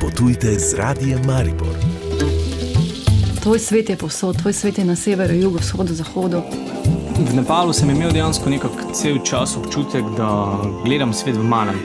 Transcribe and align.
Potujte 0.00 0.58
z 0.58 0.74
radijem 0.74 1.20
Maribor. 1.26 1.74
Tvoj 3.42 3.58
svet 3.58 3.90
je 3.90 3.96
povsod, 3.96 4.36
tvoj 4.36 4.52
svet 4.52 4.78
je 4.78 4.84
na 4.84 4.96
severu, 4.96 5.34
jugu, 5.34 5.58
vzhodu, 5.58 5.94
zahodu. 5.94 6.42
V 7.18 7.34
Nepalu 7.34 7.72
sem 7.72 7.90
imel 7.90 8.12
dejansko 8.12 8.50
nekako 8.50 8.92
cel 8.92 9.18
čas 9.24 9.56
občutek, 9.56 10.04
da 10.16 10.56
gledam 10.84 11.12
svet 11.12 11.36
v 11.36 11.44
malem. 11.44 11.80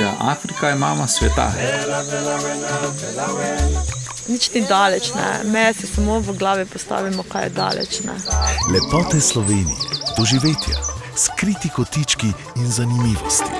Ja, 0.00 0.14
Afrika 0.20 0.68
je 0.68 0.74
mama 0.74 1.06
sveta. 1.06 1.52
Nič 4.28 4.54
ni 4.54 4.62
daleč, 4.68 5.10
ne. 5.14 5.50
me 5.50 5.74
si 5.74 5.86
samo 5.86 6.20
v 6.20 6.38
glavi 6.38 6.64
postavimo, 6.64 7.22
kaj 7.22 7.44
je 7.44 7.50
daleč. 7.50 8.00
Ne. 8.06 8.14
Lepote 8.70 9.20
Slovenije, 9.20 9.76
doživetja, 10.18 10.78
skriti 11.16 11.68
kotički 11.68 12.32
in 12.56 12.66
zanimivosti. 12.70 13.59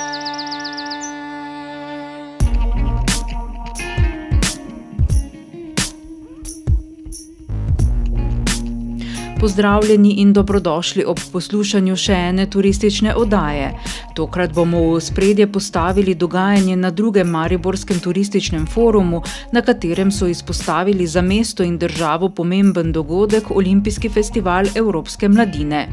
Pozdravljeni 9.41 10.09
in 10.21 10.33
dobrodošli 10.33 11.03
ob 11.07 11.17
poslušanju 11.33 11.95
še 11.97 12.13
ene 12.13 12.43
turistične 12.45 13.15
oddaje. 13.17 13.71
Tokrat 14.13 14.51
bomo 14.53 14.81
v 14.91 14.99
spredje 15.01 15.47
postavili 15.47 16.13
dogajanje 16.15 16.75
na 16.75 16.91
drugem 16.91 17.29
Mariborskem 17.33 17.99
turističnem 17.99 18.67
forumu, 18.67 19.23
na 19.51 19.63
katerem 19.65 20.11
so 20.11 20.27
izpostavili 20.27 21.07
za 21.07 21.21
mesto 21.21 21.63
in 21.63 21.79
državo 21.81 22.29
pomemben 22.29 22.91
dogodek 22.91 23.49
Olimpijski 23.51 24.09
festival 24.09 24.69
Evropske 24.75 25.29
mladine. 25.29 25.87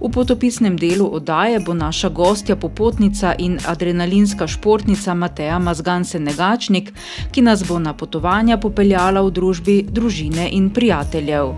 V 0.00 0.10
potopisnem 0.10 0.78
delu 0.80 1.10
oddaje 1.20 1.60
bo 1.60 1.74
naša 1.74 2.08
gostja 2.08 2.56
popotnica 2.56 3.34
in 3.38 3.58
adrenalinska 3.66 4.46
športnica 4.46 5.14
Mateja 5.14 5.58
Mazganse 5.58 6.18
Negačnik, 6.18 6.92
ki 7.32 7.42
nas 7.42 7.68
bo 7.68 7.78
na 7.78 7.92
potovanja 7.92 8.56
popeljala 8.56 9.20
v 9.20 9.30
družbi 9.30 9.82
družine 9.82 10.48
in 10.52 10.70
prijateljev. 10.70 11.52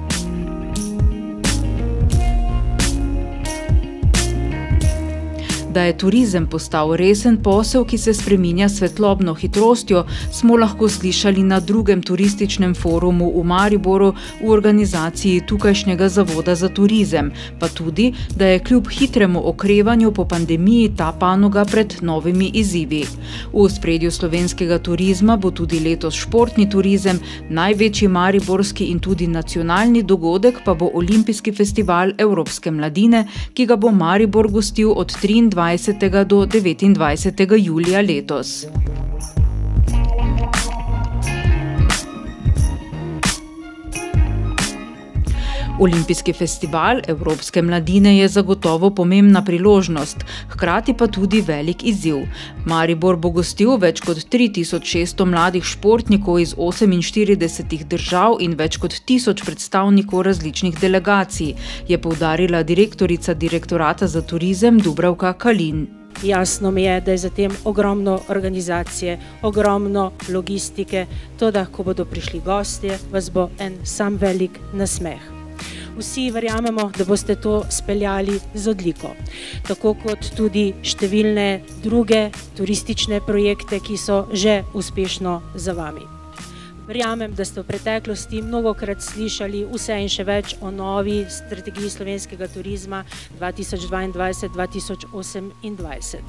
Da 5.79 5.85
je 5.85 5.97
turizem 5.97 6.47
postal 6.51 6.97
resen 6.99 7.37
posel, 7.43 7.85
ki 7.87 7.99
se 8.03 8.11
spreminja 8.15 8.67
svetlobno 8.69 9.35
hitrostjo, 9.39 10.01
smo 10.33 10.57
lahko 10.57 10.89
slišali 10.89 11.43
na 11.47 11.61
drugem 11.61 12.01
turističnem 12.03 12.73
forumu 12.75 13.29
v 13.37 13.45
Mariboru 13.47 14.09
v 14.41 14.51
organizaciji 14.51 15.45
tukajšnjega 15.47 16.09
Zavoda 16.09 16.55
za 16.55 16.69
turizem, 16.69 17.31
pa 17.61 17.69
tudi, 17.69 18.09
da 18.37 18.47
je 18.47 18.59
kljub 18.59 18.89
hitremu 18.91 19.43
okrevanju 19.49 20.11
po 20.13 20.25
pandemiji 20.25 20.89
ta 20.97 21.13
panoga 21.13 21.65
pred 21.65 21.95
novimi 22.03 22.51
izzivi. 22.55 23.05
V 23.53 23.69
spredju 23.71 24.11
slovenskega 24.11 24.79
turizma 24.79 25.37
bo 25.37 25.51
tudi 25.51 25.79
letos 25.81 26.19
športni 26.19 26.67
turizem, 26.71 27.23
največji 27.51 28.09
mariborski 28.09 28.91
in 28.91 28.99
tudi 28.99 29.27
nacionalni 29.27 30.03
dogodek 30.03 30.59
pa 30.65 30.75
bo 30.75 30.91
Olimpijski 30.95 31.53
festival 31.53 32.13
Evropske 32.19 32.71
mladine, 32.71 33.25
ki 33.55 33.67
ga 33.67 33.77
bo 33.77 33.95
Maribor 33.95 34.51
gostil 34.51 34.91
od 34.91 35.15
23. 35.23 35.68
20. 35.77 36.25
do 36.25 36.47
29. 36.47 37.59
julija 37.59 38.01
letos. 38.01 38.67
Olimpijski 45.81 46.33
festival 46.33 47.01
Evropske 47.07 47.63
mladine 47.63 48.19
je 48.19 48.29
zagotovo 48.29 48.91
pomembna 48.91 49.45
priložnost, 49.45 50.17
hkrati 50.49 50.95
pa 50.95 51.07
tudi 51.07 51.41
velik 51.41 51.85
izziv. 51.85 52.17
Maribor 52.65 53.17
bo 53.17 53.31
gostil 53.31 53.77
več 53.79 54.01
kot 54.03 54.17
3600 54.17 55.25
mladih 55.25 55.65
športnikov 55.65 56.41
iz 56.41 56.55
48 56.57 57.85
držav 57.85 58.37
in 58.41 58.59
več 58.59 58.81
kot 58.83 58.99
1000 59.07 59.45
predstavnikov 59.45 60.27
različnih 60.27 60.81
delegacij, 60.81 61.55
je 61.89 61.99
poudarila 61.99 62.63
direktorica 62.63 63.35
direktorata 63.35 64.07
za 64.07 64.23
turizem 64.23 64.83
Dubravka 64.83 65.33
Kalin. 65.33 65.87
Jasno 66.23 66.71
mi 66.71 66.83
je, 66.83 67.01
da 67.01 67.11
je 67.15 67.19
zatem 67.19 67.55
ogromno 67.65 68.19
organizacije, 68.29 69.19
ogromno 69.43 70.11
logistike, 70.29 71.07
to, 71.39 71.51
da 71.51 71.67
ko 71.67 71.83
bodo 71.83 72.05
prišli 72.05 72.43
gostje, 72.45 72.99
vas 73.13 73.31
bo 73.31 73.51
en 73.59 73.79
sam 73.85 74.17
velik 74.19 74.59
nasmeh 74.75 75.38
vsi 75.99 76.31
verjamemo, 76.31 76.91
da 76.99 77.05
boste 77.05 77.37
to 77.37 77.65
speljali 77.71 78.41
z 78.55 78.71
odliko. 78.71 79.11
Tako 79.69 79.95
kot 80.03 80.31
tudi 80.37 80.73
številne 80.83 81.61
druge 81.83 82.31
turistične 82.57 83.21
projekte, 83.27 83.81
ki 83.81 83.97
so 83.99 84.27
že 84.33 84.63
uspešno 84.75 85.43
za 85.55 85.73
vami. 85.73 86.19
Verjamem, 86.89 87.35
da 87.37 87.45
ste 87.45 87.61
v 87.61 87.69
preteklosti 87.69 88.41
mnogo 88.43 88.75
krat 88.75 89.03
slišali 89.05 89.65
vse 89.69 89.93
in 90.01 90.09
še 90.09 90.25
več 90.25 90.57
o 90.65 90.71
novi 90.73 91.29
strategiji 91.29 91.91
slovenskega 91.93 92.49
turizma 92.49 93.05
2022-2028. 93.37 96.25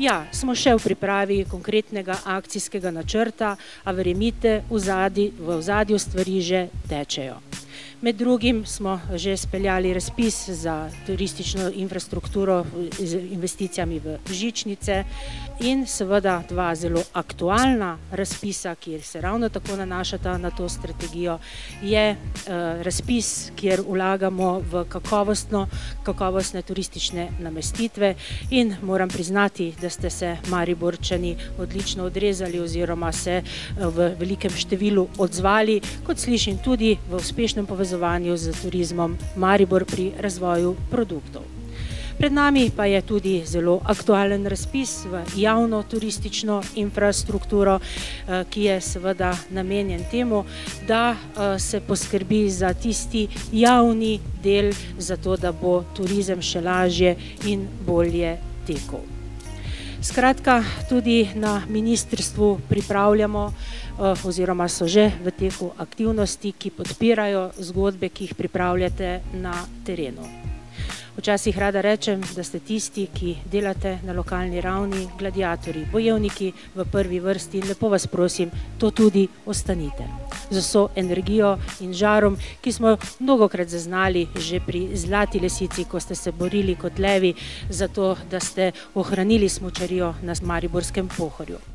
Ja, 0.00 0.24
smo 0.32 0.56
še 0.58 0.74
v 0.74 0.82
pripravi 0.88 1.44
konkretnega 1.46 2.18
akcijskega 2.24 2.90
načrta, 2.90 3.56
a 3.84 3.92
verjemite, 3.92 4.64
v 4.70 4.78
zadju 5.60 5.98
stvari 6.00 6.40
že 6.40 6.68
tečejo. 6.88 7.63
Med 8.04 8.16
drugim 8.16 8.66
smo 8.66 9.00
že 9.14 9.36
speljali 9.36 9.94
razpis 9.94 10.48
za 10.48 10.90
turistično 11.06 11.70
infrastrukturo 11.74 12.64
z 12.98 13.14
investicijami 13.14 13.98
v 13.98 14.18
žičnice 14.32 15.04
in 15.60 15.86
seveda 15.86 16.42
dva 16.48 16.74
zelo 16.74 17.00
aktualna 17.12 17.98
razpisa, 18.12 18.74
ki 18.74 19.00
se 19.00 19.20
ravno 19.20 19.48
tako 19.48 19.76
nanašata 19.76 20.38
na 20.38 20.50
to 20.50 20.68
strategijo, 20.68 21.38
je 21.82 22.10
uh, 22.10 22.52
razpis, 22.82 23.50
kjer 23.56 23.80
vlagamo 23.88 24.60
v 24.60 24.84
kakovostno, 24.88 25.66
kakovostne 26.02 26.62
turistične 26.62 27.28
namestitve 27.40 28.14
in 28.50 28.76
moram 28.82 29.08
priznati, 29.08 29.72
da 29.80 29.90
ste 29.90 30.10
se 30.10 30.36
Mariborčani 30.48 31.36
odlično 31.58 32.04
odrezali 32.04 32.60
oziroma 32.60 33.12
se 33.12 33.42
uh, 33.42 33.96
v 33.96 34.12
velikem 34.18 34.50
številu 34.50 35.08
odzvali, 35.18 35.80
kot 36.06 36.18
slišim 36.18 36.58
tudi 36.58 36.98
v 37.10 37.16
uspešnem 37.16 37.66
povezovanju 37.66 37.93
povezovanju 37.94 38.36
z 38.36 38.52
turizmom 38.62 39.16
Maribor 39.36 39.84
pri 39.84 40.12
razvoju 40.18 40.74
produktov. 40.90 41.42
Pred 42.18 42.32
nami 42.32 42.70
pa 42.70 42.86
je 42.86 43.02
tudi 43.02 43.42
zelo 43.46 43.80
aktualen 43.84 44.46
razpis 44.46 45.04
v 45.04 45.22
javno 45.36 45.82
turistično 45.82 46.62
infrastrukturo, 46.74 47.78
eh, 47.78 48.44
ki 48.50 48.62
je 48.62 48.80
seveda 48.80 49.34
namenjen 49.50 50.04
temu, 50.10 50.44
da 50.88 51.14
eh, 51.14 51.58
se 51.58 51.80
poskrbi 51.80 52.50
za 52.50 52.74
tisti 52.74 53.28
javni 53.52 54.20
del, 54.42 54.72
zato 54.98 55.36
da 55.36 55.52
bo 55.52 55.84
turizem 55.94 56.42
še 56.42 56.60
lažje 56.60 57.16
in 57.46 57.66
bolje 57.86 58.38
tekel. 58.66 59.13
Skratka, 60.04 60.60
tudi 60.88 61.28
na 61.34 61.62
ministrstvu 61.68 62.60
pripravljamo 62.68 63.52
Eh, 63.94 64.26
oziroma 64.26 64.66
so 64.66 64.90
že 64.90 65.14
v 65.22 65.30
teku 65.30 65.70
aktivnosti, 65.78 66.50
ki 66.50 66.74
podpirajo 66.74 67.54
zgodbe, 67.62 68.10
ki 68.10 68.26
jih 68.26 68.34
pripravljate 68.34 69.22
na 69.38 69.54
terenu. 69.86 70.53
Včasih 71.16 71.58
rada 71.58 71.80
rečem, 71.80 72.22
da 72.34 72.42
ste 72.42 72.58
tisti, 72.58 73.06
ki 73.06 73.36
delate 73.46 73.98
na 74.02 74.12
lokalni 74.12 74.60
ravni, 74.60 75.06
gladiatori, 75.18 75.84
bojevniki 75.92 76.48
v 76.74 76.86
prvi 76.90 77.20
vrsti 77.22 77.60
in 77.60 77.68
lepo 77.70 77.88
vas 77.88 78.06
prosim, 78.10 78.50
to 78.78 78.90
tudi 78.90 79.28
ostanite. 79.46 80.08
Z 80.50 80.58
vso 80.58 80.88
energijo 80.96 81.52
in 81.86 81.94
žarom, 81.94 82.34
ki 82.60 82.72
smo 82.72 82.96
mnogokrat 83.20 83.70
zaznali 83.70 84.26
že 84.34 84.58
pri 84.60 84.96
Zlati 84.96 85.38
lesici, 85.40 85.84
ko 85.84 86.00
ste 86.00 86.14
se 86.14 86.32
borili 86.32 86.74
kot 86.74 86.98
levi 86.98 87.34
za 87.70 87.88
to, 87.88 88.16
da 88.30 88.40
ste 88.40 88.72
ohranili 88.94 89.48
smočarijo 89.48 90.14
na 90.22 90.34
Mariborskem 90.42 91.08
pohorju. 91.08 91.73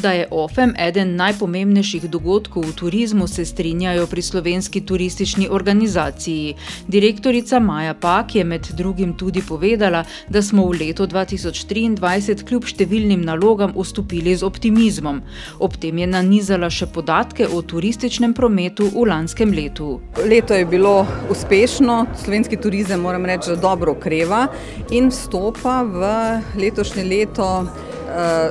Da 0.00 0.12
je 0.12 0.26
OFEM 0.30 0.72
eden 0.78 1.16
najpomembnejših 1.16 2.08
dogodkov 2.10 2.64
v 2.64 2.72
turizmu, 2.72 3.26
se 3.28 3.44
strinjajo 3.44 4.06
pri 4.06 4.22
slovenski 4.22 4.80
turistični 4.80 5.48
organizaciji. 5.50 6.54
Direktorica 6.88 7.60
Maja 7.60 7.94
Pak 7.94 8.34
je 8.34 8.44
med 8.44 8.68
drugim 8.76 9.12
tudi 9.16 9.42
povedala, 9.48 10.04
da 10.28 10.42
smo 10.42 10.64
v 10.66 10.78
letu 10.80 11.06
2023 11.06 12.44
kljub 12.48 12.64
številnim 12.64 13.20
nalogam 13.20 13.76
vstopili 13.76 14.36
z 14.36 14.48
optimizmom. 14.48 15.20
Ob 15.60 15.76
tem 15.76 15.98
je 15.98 16.08
nanizala 16.08 16.70
še 16.70 16.88
podatke 16.88 17.46
o 17.48 17.60
turističnem 17.62 18.32
prometu 18.34 18.88
v 18.94 19.06
lanskem 19.12 19.52
letu. 19.52 20.00
Leto 20.24 20.56
je 20.56 20.64
bilo 20.66 21.06
uspešno, 21.30 22.06
slovenski 22.24 22.56
turizem, 22.56 23.04
moram 23.04 23.28
reči, 23.28 23.58
dobro 23.60 23.92
okreva 23.92 24.46
in 24.90 25.12
vstopa 25.12 25.82
v 25.84 26.12
letošnje 26.56 27.04
leto 27.04 27.48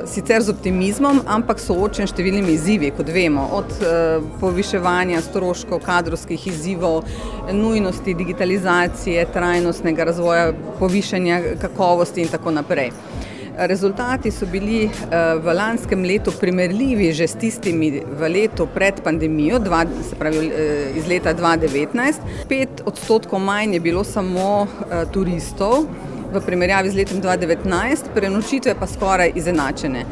sicer 0.06 0.42
z 0.42 0.52
optimizmom, 0.52 1.22
ampak 1.26 1.60
soočen 1.62 2.08
številnimi 2.10 2.56
izzivi, 2.56 2.90
kot 2.96 3.08
vemo, 3.12 3.48
od 3.58 3.74
poviševanja 4.40 5.22
stroškov, 5.28 5.82
kadrovskih 5.86 6.46
izzivov, 6.50 7.04
nujnosti 7.52 8.14
digitalizacije, 8.14 9.26
trajnostnega 9.34 10.08
razvoja, 10.10 10.52
povišanja 10.78 11.42
kakovosti 11.62 12.24
in 12.24 12.32
tako 12.32 12.50
naprej. 12.58 12.90
Rezultati 13.52 14.30
so 14.32 14.46
bili 14.48 14.86
v 15.44 15.54
lanskem 15.54 16.06
letu 16.08 16.32
primerljivi 16.40 17.10
že 17.12 17.26
s 17.28 17.36
tistimi 17.36 17.90
v 18.00 18.28
letu 18.32 18.64
pred 18.74 19.02
pandemijo, 19.04 19.58
dva, 19.60 19.82
se 20.08 20.16
pravi 20.16 20.48
iz 20.96 21.04
leta 21.06 21.34
2019. 21.36 22.48
Pet 22.48 22.80
odstotkov 22.88 23.44
manj 23.44 23.76
je 23.76 23.80
bilo 23.80 24.04
samo 24.08 24.66
turistov 25.12 25.84
v 26.32 26.40
primerjavi 26.40 26.90
z 26.90 26.96
letom 26.96 27.20
2019, 27.22 28.12
prenočitve 28.14 28.74
pa 28.78 28.86
skoraj 28.86 29.32
izenačene. 29.34 30.04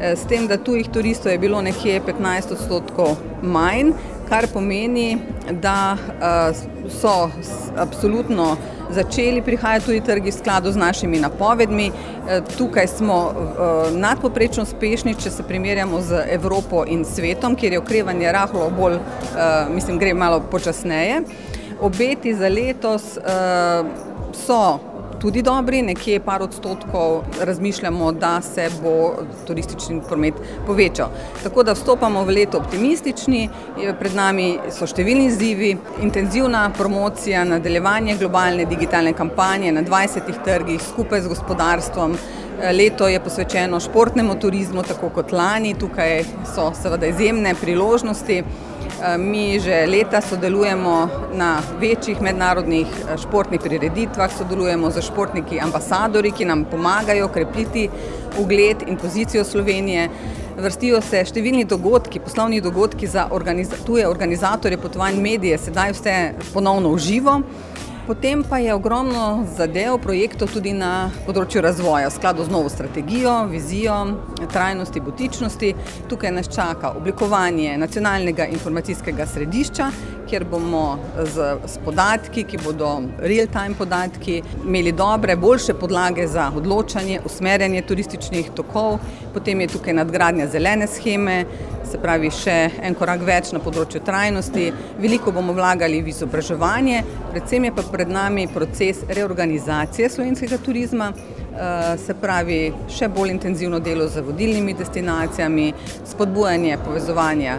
S 0.00 0.26
tem, 0.28 0.44
da 0.48 0.56
tujih 0.60 0.88
turistov 0.92 1.32
je 1.32 1.38
bilo 1.38 1.62
nekje 1.62 2.00
15 2.04 2.52
odstotkov 2.52 3.16
manj, 3.42 3.94
kar 4.28 4.48
pomeni, 4.52 5.18
da 5.50 5.96
so 7.00 7.30
absolutno 7.76 8.56
začeli 8.90 9.42
prihajati 9.42 9.86
tudi 9.86 10.00
trgi 10.00 10.30
v 10.30 10.34
skladu 10.34 10.72
z 10.72 10.76
našimi 10.76 11.18
napovedmi. 11.20 11.90
Tukaj 12.58 12.86
smo 12.86 13.18
nadpoprečno 13.92 14.62
uspešni, 14.62 15.14
če 15.14 15.30
se 15.30 15.46
primerjamo 15.46 16.00
z 16.00 16.24
Evropo 16.34 16.84
in 16.84 17.04
svetom, 17.04 17.56
kjer 17.56 17.72
je 17.72 17.80
okrevanje 17.80 18.32
rahlo 18.32 18.70
bolj, 18.76 18.98
mislim, 19.74 19.98
gre 19.98 20.14
malo 20.14 20.40
počasneje. 20.50 21.22
Obeti 21.80 22.34
za 22.34 22.48
letos 22.48 23.16
so 24.46 24.78
tudi 25.20 25.42
dobri, 25.42 25.82
nekje 25.82 26.20
par 26.20 26.42
odstotkov 26.42 27.24
razmišljamo, 27.40 28.12
da 28.12 28.40
se 28.42 28.68
bo 28.82 29.24
turistični 29.46 30.00
promet 30.08 30.34
povečal. 30.66 31.08
Tako 31.42 31.62
da 31.62 31.72
vstopamo 31.72 32.24
v 32.24 32.38
leto 32.40 32.58
optimistični, 32.58 33.48
pred 33.98 34.14
nami 34.14 34.48
so 34.70 34.86
številni 34.86 35.26
izzivi, 35.30 35.72
intenzivna 36.02 36.70
promocija, 36.76 37.44
nadaljevanje 37.44 38.16
globalne 38.20 38.66
digitalne 38.68 39.12
kampanje 39.12 39.72
na 39.72 39.82
dvajsetih 39.82 40.42
trgih 40.44 40.82
skupaj 40.82 41.24
z 41.24 41.32
gospodarstvom. 41.34 42.16
Leto 42.72 43.08
je 43.08 43.20
posvečeno 43.20 43.80
športnemu 43.80 44.38
turizmu, 44.40 44.82
tako 44.82 45.10
kot 45.12 45.32
lani, 45.32 45.74
tukaj 45.76 46.22
so 46.54 46.70
seveda 46.74 47.10
izjemne 47.12 47.52
priložnosti. 47.60 48.42
Mi 49.18 49.60
že 49.60 49.86
leta 49.86 50.20
sodelujemo 50.20 51.08
na 51.32 51.60
večjih 51.80 52.20
mednarodnih 52.22 52.86
športnih 53.22 53.60
prireditvah, 53.60 54.32
sodelujemo 54.38 54.90
s 54.90 55.04
športniki 55.04 55.60
ambasadorji, 55.60 56.32
ki 56.32 56.44
nam 56.44 56.64
pomagajo 56.70 57.28
krepiti 57.28 57.88
ugled 58.38 58.82
in 58.86 58.96
pozicijo 58.96 59.44
Slovenije. 59.44 60.08
Vrstijo 60.56 61.00
se 61.04 61.20
številni 61.28 61.66
dogodki, 61.68 62.20
poslovni 62.24 62.60
dogodki 62.64 63.06
za 63.06 63.28
tuje 63.84 64.08
organizatorje 64.08 64.78
potovanj, 64.80 65.20
medije, 65.20 65.58
sedaj 65.58 65.92
vse 65.92 66.14
ponovno 66.54 66.94
v 66.94 66.98
živo. 66.98 67.40
Potem 68.06 68.44
pa 68.48 68.58
je 68.58 68.74
ogromno 68.74 69.46
zadev, 69.56 69.96
projektov 69.98 70.52
tudi 70.54 70.70
na 70.70 71.08
področju 71.26 71.58
razvoja, 71.64 72.06
v 72.06 72.14
skladu 72.14 72.44
z 72.46 72.52
novo 72.54 72.70
strategijo, 72.70 73.32
vizijo, 73.50 73.96
trajnosti, 74.46 75.02
butičnosti. 75.02 75.72
Tukaj 76.06 76.30
nas 76.36 76.46
čaka 76.46 76.92
oblikovanje 76.94 77.74
nacionalnega 77.82 78.46
informacijskega 78.54 79.26
središča, 79.26 79.88
kjer 80.30 80.46
bomo 80.46 80.84
z, 81.18 81.48
s 81.66 81.82
podatki, 81.82 82.46
ki 82.46 82.62
bodo 82.62 82.92
real 83.18 83.50
time 83.50 83.74
podatki, 83.74 84.38
imeli 84.62 84.94
dobre, 84.94 85.34
boljše 85.34 85.74
podlage 85.74 86.28
za 86.30 86.52
odločanje, 86.54 87.24
usmerjanje 87.26 87.82
turističnih 87.90 88.54
tokov. 88.54 89.00
Potem 89.34 89.66
je 89.66 89.72
tukaj 89.74 89.98
nadgradnja 89.98 90.46
zelene 90.54 90.86
sheme, 90.86 91.40
se 91.86 91.98
pravi 92.02 92.30
še 92.30 92.56
en 92.82 92.94
korak 92.98 93.22
več 93.26 93.52
na 93.54 93.62
področju 93.62 94.02
trajnosti. 94.04 94.72
Veliko 94.98 95.32
bomo 95.32 95.54
vlagali 95.56 96.02
v 96.02 96.12
izobraževanje, 96.12 97.02
predvsem 97.32 97.68
je 97.68 97.74
pa 97.76 97.86
pred 97.90 98.10
nami 98.10 98.46
proces 98.52 99.04
reorganizacije 99.08 100.10
slovenskega 100.10 100.58
turizma. 100.58 101.12
Se 101.96 102.12
pravi, 102.20 102.68
še 102.92 103.06
bolj 103.08 103.30
intenzivno 103.32 103.78
delo 103.80 104.04
z 104.12 104.20
vodilnimi 104.20 104.74
destinacijami, 104.76 105.70
spodbujanje 106.04 106.76
povezovanja 106.84 107.54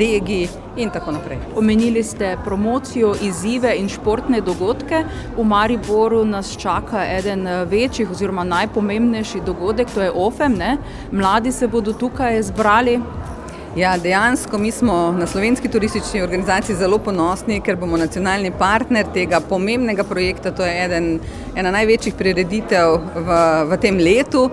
regij 0.00 0.46
in 0.80 0.88
tako 0.94 1.12
naprej. 1.18 1.42
Omenili 1.60 2.00
ste 2.02 2.38
promocijo, 2.44 3.12
izzive 3.20 3.74
in 3.76 3.90
športne 3.92 4.40
dogodke. 4.40 5.02
V 5.36 5.44
Mariboru 5.44 6.22
nas 6.24 6.54
čaka 6.56 7.04
eden 7.18 7.44
večjih 7.68 8.10
oziroma 8.16 8.46
najpomembnejši 8.48 9.44
dogodek, 9.44 9.92
to 9.92 10.06
je 10.06 10.10
Ofem, 10.10 10.56
ne. 10.56 10.78
Mladi 11.12 11.52
se 11.52 11.68
bodo 11.68 11.92
tukaj 11.92 12.40
zbrali. 12.48 12.96
Ja, 13.76 13.96
dejansko 13.98 14.58
mi 14.58 14.70
smo 14.70 15.12
na 15.18 15.26
Slovenski 15.26 15.68
turistični 15.68 16.22
organizaciji 16.22 16.76
zelo 16.76 16.98
ponosni, 16.98 17.56
ker 17.60 17.74
bomo 17.76 17.96
nacionalni 17.98 18.52
partner 18.58 19.06
tega 19.14 19.40
pomembnega 19.48 20.04
projekta, 20.04 20.52
to 20.54 20.62
je 20.62 20.84
eden, 20.84 21.08
ena 21.58 21.72
največjih 21.74 22.14
prireditev 22.14 22.94
v, 23.16 23.38
v 23.72 23.78
tem 23.82 23.98
letu, 23.98 24.44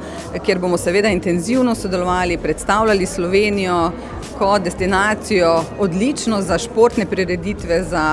kjer 0.42 0.60
bomo 0.60 0.80
seveda 0.82 1.14
intenzivno 1.14 1.76
sodelovali, 1.78 2.40
predstavljali 2.42 3.06
Slovenijo 3.06 3.92
kot 4.40 4.66
destinacijo 4.66 5.54
odlično 5.80 6.42
za 6.42 6.58
športne 6.58 7.06
prireditve, 7.06 7.84
za 7.84 8.04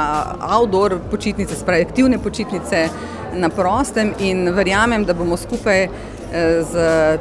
outdoor 0.58 0.98
počitnice, 1.10 1.56
se 1.56 1.64
pravi 1.64 1.88
aktivne 1.88 2.18
počitnice 2.18 2.88
na 3.32 3.48
prostem. 3.48 4.12
In 4.20 4.52
verjamem, 4.52 5.08
da 5.08 5.16
bomo 5.16 5.40
skupaj 5.40 5.88
z 6.60 6.72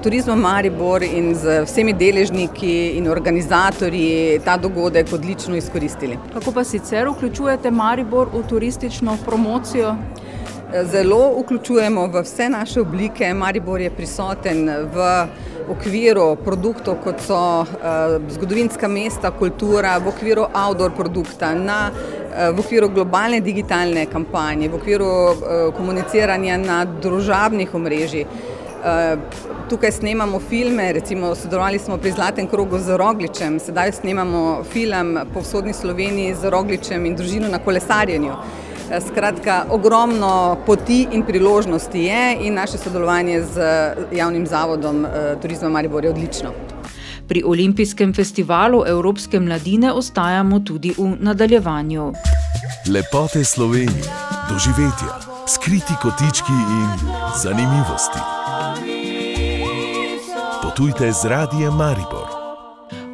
Turizmom 0.03 0.39
Maribor 0.39 1.03
in 1.03 1.35
z 1.35 1.61
vsemi 1.65 1.93
deležniki 1.93 2.97
in 2.97 3.07
organizatorji 3.07 4.39
ta 4.45 4.57
dogodek 4.57 5.13
odlično 5.13 5.55
izkoristili. 5.55 6.17
Kako 6.33 6.51
pa 6.51 6.63
sicer 6.63 7.07
vključujete 7.09 7.71
Maribor 7.71 8.27
v 8.33 8.43
turistično 8.49 9.17
promocijo? 9.25 9.95
Zelo 10.83 11.39
vključujemo 11.39 12.07
v 12.07 12.21
vse 12.21 12.49
naše 12.49 12.81
oblike, 12.81 13.33
Maribor 13.33 13.81
je 13.81 13.89
prisoten 13.89 14.67
v 14.93 15.27
okviru 15.71 16.35
produktov, 16.35 16.97
kot 17.03 17.23
so 17.23 17.65
zgodovinska 18.29 18.87
mesta, 18.87 19.31
kultura, 19.31 19.97
v 19.97 20.07
okviru 20.07 20.45
outdoor 20.51 20.91
produkta, 20.91 21.53
na, 21.55 21.91
v 22.51 22.59
okviru 22.59 22.89
globalne 22.89 23.39
digitalne 23.39 24.05
kampanje, 24.11 24.67
v 24.69 24.75
okviru 24.75 25.09
komuniciranja 25.77 26.57
na 26.57 26.83
družabnih 26.85 27.75
omrežjih. 27.75 28.27
Tukaj 29.69 29.91
snemamo 29.91 30.39
filme, 30.39 30.93
recimo 30.93 31.35
sodelovali 31.35 31.79
smo 31.79 31.97
pri 31.97 32.11
Zlatem 32.11 32.47
krogu 32.47 32.79
z 32.79 32.97
Rogličem, 32.97 33.59
sedaj 33.59 33.91
snemamo 33.91 34.63
film 34.63 35.19
po 35.33 35.39
vzhodni 35.39 35.73
Sloveniji 35.73 36.35
z 36.35 36.49
Rogličem 36.49 37.05
in 37.05 37.15
družino 37.15 37.49
na 37.51 37.59
kolesarjenju. 37.59 38.33
Skratka, 39.07 39.65
ogromno 39.69 40.57
poti 40.65 41.07
in 41.11 41.25
priložnosti 41.27 41.99
je 41.99 42.37
in 42.47 42.53
naše 42.53 42.77
sodelovanje 42.77 43.41
z 43.43 43.59
javnim 44.11 44.47
zavodom 44.47 45.05
Turizma 45.41 45.69
Maribor 45.69 46.03
je 46.05 46.09
odlično. 46.09 46.53
Pri 47.27 47.43
olimpijskem 47.43 48.13
festivalu 48.13 48.83
evropske 48.87 49.39
mladine 49.39 49.91
ostajamo 49.91 50.59
tudi 50.59 50.93
v 50.97 51.17
nadaljevanju. 51.19 52.13
Lepote 52.87 53.43
Slovenije, 53.43 54.07
doživetja, 54.49 55.19
skriti 55.47 55.93
kotički 56.01 56.51
in 56.51 57.11
zanimivosti. 57.43 58.36
Potujte 60.77 61.09
z 61.13 61.25
Radiem 61.25 61.73
Maribor. 61.73 62.29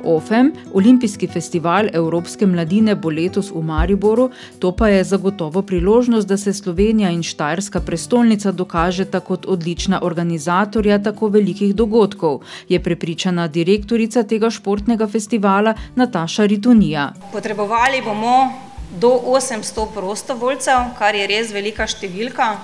Ofem, 0.03 0.51
olimpijski 0.74 1.27
festival 1.32 1.88
evropske 1.96 2.43
mladine, 2.46 2.91
bo 2.96 3.08
letos 3.08 3.53
v 3.55 3.62
Mariboru, 3.63 4.25
to 4.60 4.74
pa 4.75 4.89
je 4.91 5.03
zagotovo 5.03 5.62
priložnost, 5.62 6.27
da 6.27 6.38
se 6.38 6.53
Slovenija 6.53 7.10
in 7.10 7.24
štajerska 7.24 7.79
prestolnica 7.79 8.51
dokažeta 8.51 9.20
kot 9.20 9.46
odlična 9.48 10.01
organizatorja 10.03 11.00
tako 11.03 11.27
velikih 11.27 11.72
dogodkov, 11.75 12.41
je 12.67 12.84
prepričana 12.84 13.48
direktorica 13.48 14.24
tega 14.24 14.50
športnega 14.50 15.08
festivala 15.08 15.74
Nataša 15.96 16.46
Ritonija. 16.46 17.13
Potrebovali 17.32 18.01
bomo 18.01 18.51
do 19.00 19.20
osemsto 19.25 19.86
prostovoljcev, 19.96 20.98
kar 21.00 21.15
je 21.15 21.27
res 21.32 21.55
velika 21.55 21.88
številka. 21.88 22.58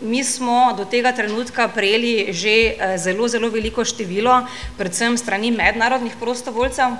Mi 0.00 0.24
smo 0.24 0.74
do 0.78 0.84
tega 0.84 1.10
trenutka 1.12 1.68
prejeli 1.68 2.30
že 2.30 2.78
zelo, 3.02 3.26
zelo 3.28 3.48
veliko 3.50 3.82
število, 3.84 4.46
predvsem 4.78 5.16
strani 5.18 5.50
mednarodnih 5.50 6.14
prostovoljcev. 6.20 6.94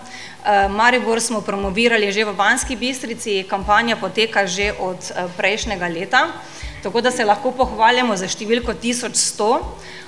Maribor 0.74 1.20
smo 1.20 1.40
promovirali 1.40 2.10
že 2.12 2.24
v 2.24 2.34
Banski 2.34 2.76
Bistrici, 2.76 3.44
kampanja 3.46 3.96
poteka 3.96 4.46
že 4.46 4.74
od 4.78 4.98
prejšnjega 5.36 5.86
leta. 5.86 6.26
Tako 6.82 7.00
da 7.00 7.10
se 7.10 7.24
lahko 7.24 7.50
pohvaljamo 7.54 8.16
za 8.16 8.26
številko 8.26 8.74
1100, 8.74 9.62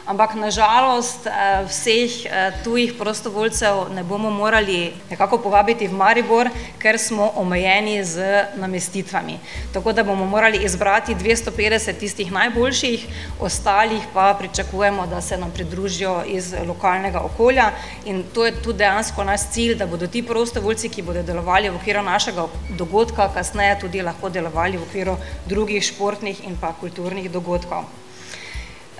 ampak 0.06 0.34
nažalost 0.34 1.26
eh, 1.26 1.64
vseh 1.68 2.26
eh, 2.26 2.52
tujih 2.64 2.94
prostovoljcev 2.98 3.92
ne 3.94 4.04
bomo 4.04 4.30
morali 4.30 4.92
nekako 5.10 5.38
povabiti 5.38 5.88
v 5.88 5.92
Maribor, 5.92 6.50
ker 6.78 6.98
smo 6.98 7.32
omejeni 7.36 8.04
z 8.04 8.44
namestitvami. 8.56 9.38
Tako 9.72 9.92
da 9.92 10.04
bomo 10.04 10.26
morali 10.26 10.64
izbrati 10.64 11.14
250 11.14 11.98
tistih 11.98 12.32
najboljših, 12.32 13.06
ostalih 13.40 14.02
pa 14.14 14.34
pričakujemo, 14.38 15.06
da 15.06 15.20
se 15.20 15.36
nam 15.36 15.50
pridružijo 15.50 16.22
iz 16.26 16.54
lokalnega 16.66 17.20
okolja 17.20 17.70
in 18.04 18.22
to 18.34 18.46
je 18.46 18.62
tudi 18.62 18.78
dejansko 18.78 19.24
naš 19.24 19.50
cilj, 19.50 19.74
da 19.74 19.86
bodo 19.86 20.06
ti 20.06 20.22
prostovoljci, 20.22 20.88
ki 20.88 21.02
bodo 21.02 21.22
delovali 21.22 21.70
v 21.70 21.76
okviru 21.76 22.02
našega 22.02 22.46
dogodka, 22.78 23.28
kasneje 23.34 23.78
tudi 23.80 24.02
lahko 24.02 24.28
delovali 24.28 24.78
v 24.78 24.82
okviru 24.82 25.16
drugih 25.46 25.84
športnih 25.84 26.44
in 26.48 26.56
pa 26.60 26.72
kulturnih 26.80 27.30
dogodkov. 27.30 27.84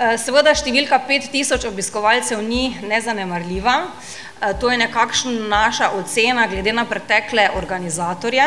Eh, 0.01 0.15
seveda 0.17 0.55
številka 0.57 0.97
5000 1.05 1.67
obiskovalcev 1.69 2.39
ni 2.41 2.71
nezanemarljiva, 2.89 3.75
eh, 3.85 4.55
to 4.57 4.71
je 4.73 4.79
nekakšna 4.81 5.33
naša 5.51 5.91
ocena 5.99 6.47
glede 6.49 6.73
na 6.73 6.87
pretekle 6.89 7.51
organizatorje. 7.55 8.47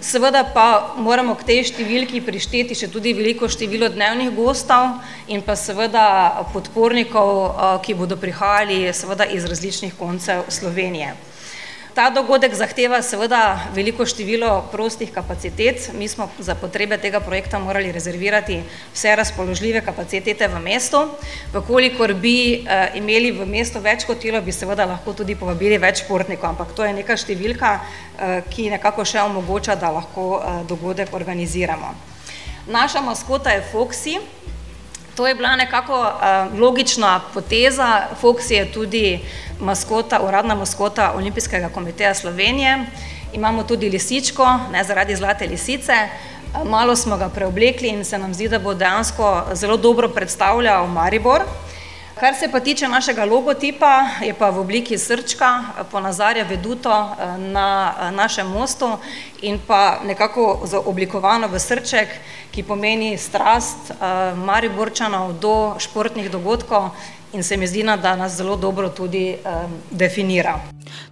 Seveda 0.00 0.44
pa 0.44 0.92
moramo 0.98 1.34
k 1.34 1.48
tej 1.48 1.64
številki 1.72 2.20
prišteti 2.20 2.76
še 2.76 2.92
tudi 2.92 3.14
veliko 3.16 3.48
število 3.48 3.88
dnevnih 3.88 4.36
gostov 4.36 5.00
in 5.28 5.40
pa 5.40 5.56
seveda 5.56 6.44
podpornikov, 6.52 7.32
eh, 7.48 7.82
ki 7.86 7.94
bodo 7.94 8.16
prihajali 8.16 8.92
seveda 8.92 9.24
iz 9.24 9.48
različnih 9.48 9.96
koncev 9.96 10.44
Slovenije. 10.50 11.31
Ta 11.94 12.06
dogodek 12.08 12.54
zahteva 12.56 13.02
seveda 13.04 13.68
veliko 13.74 14.06
število 14.08 14.68
prostih 14.72 15.10
kapacitet. 15.12 15.90
Mi 15.92 16.08
smo 16.08 16.30
za 16.38 16.54
potrebe 16.54 16.96
tega 16.98 17.20
projekta 17.20 17.58
morali 17.58 17.92
rezervirati 17.92 18.62
vse 18.94 19.16
razpoložljive 19.16 19.82
kapacitete 19.84 20.48
v 20.48 20.62
mestu. 20.64 21.02
Vkolikor 21.52 22.14
bi 22.14 22.64
uh, 22.64 22.96
imeli 22.96 23.34
v 23.36 23.44
mestu 23.44 23.80
več 23.84 24.06
hotelov, 24.08 24.40
bi 24.44 24.56
seveda 24.56 24.88
lahko 24.88 25.12
tudi 25.12 25.36
povabili 25.36 25.76
več 25.76 26.00
športnikov, 26.06 26.54
ampak 26.54 26.72
to 26.72 26.88
je 26.88 26.94
neka 26.96 27.16
številka, 27.16 27.74
uh, 27.76 28.38
ki 28.48 28.70
nekako 28.72 29.04
še 29.04 29.20
omogoča, 29.28 29.76
da 29.76 29.92
lahko 29.92 30.28
uh, 30.38 30.62
dogodek 30.64 31.12
organiziramo. 31.12 31.92
Naša 32.72 33.04
maskota 33.04 33.52
je 33.52 33.66
Foxy. 33.68 34.16
To 35.16 35.26
je 35.26 35.34
bila 35.34 35.56
nekako 35.56 36.00
uh, 36.00 36.60
logična 36.60 37.20
poteza. 37.34 38.06
Foxy 38.22 38.52
je 38.52 38.72
tudi 38.72 39.20
maskota, 39.60 40.20
uradna 40.20 40.54
maskota 40.54 41.12
Olimpijskega 41.16 41.68
komiteja 41.68 42.14
Slovenije. 42.14 42.84
Imamo 43.32 43.62
tudi 43.62 43.90
lisičko, 43.90 44.58
ne 44.72 44.84
zaradi 44.84 45.16
zlate 45.16 45.46
lisice. 45.46 46.08
Malo 46.64 46.96
smo 46.96 47.16
ga 47.16 47.28
preoblekli 47.28 47.88
in 47.88 48.04
se 48.04 48.18
nam 48.18 48.34
zdi, 48.34 48.48
da 48.48 48.58
bo 48.58 48.74
dejansko 48.74 49.44
zelo 49.52 49.76
dobro 49.76 50.08
predstavljal 50.08 50.86
Maribor. 50.86 51.42
Kar 52.22 52.34
se 52.34 52.48
pa 52.52 52.60
tiče 52.60 52.88
našega 52.88 53.24
logotipa, 53.24 54.06
je 54.22 54.34
pa 54.38 54.50
v 54.50 54.60
obliki 54.60 54.98
srčka, 54.98 55.64
ponazarja 55.90 56.44
veduto 56.46 56.90
na 57.38 57.94
našem 58.14 58.46
mostu 58.46 58.86
in 59.42 59.58
pa 59.66 59.98
nekako 60.06 60.62
oblikovano 60.86 61.48
v 61.48 61.58
srček, 61.58 62.08
ki 62.54 62.62
pomeni 62.62 63.18
strast 63.18 63.90
Mariborčanov 64.46 65.32
do 65.40 65.74
športnih 65.78 66.30
dogodkov 66.30 66.90
in 67.32 67.42
se 67.42 67.56
mi 67.56 67.66
zdi, 67.66 67.82
da 67.82 68.14
nas 68.16 68.36
zelo 68.36 68.56
dobro 68.56 68.88
tudi 68.88 69.34
definira. 69.90 70.60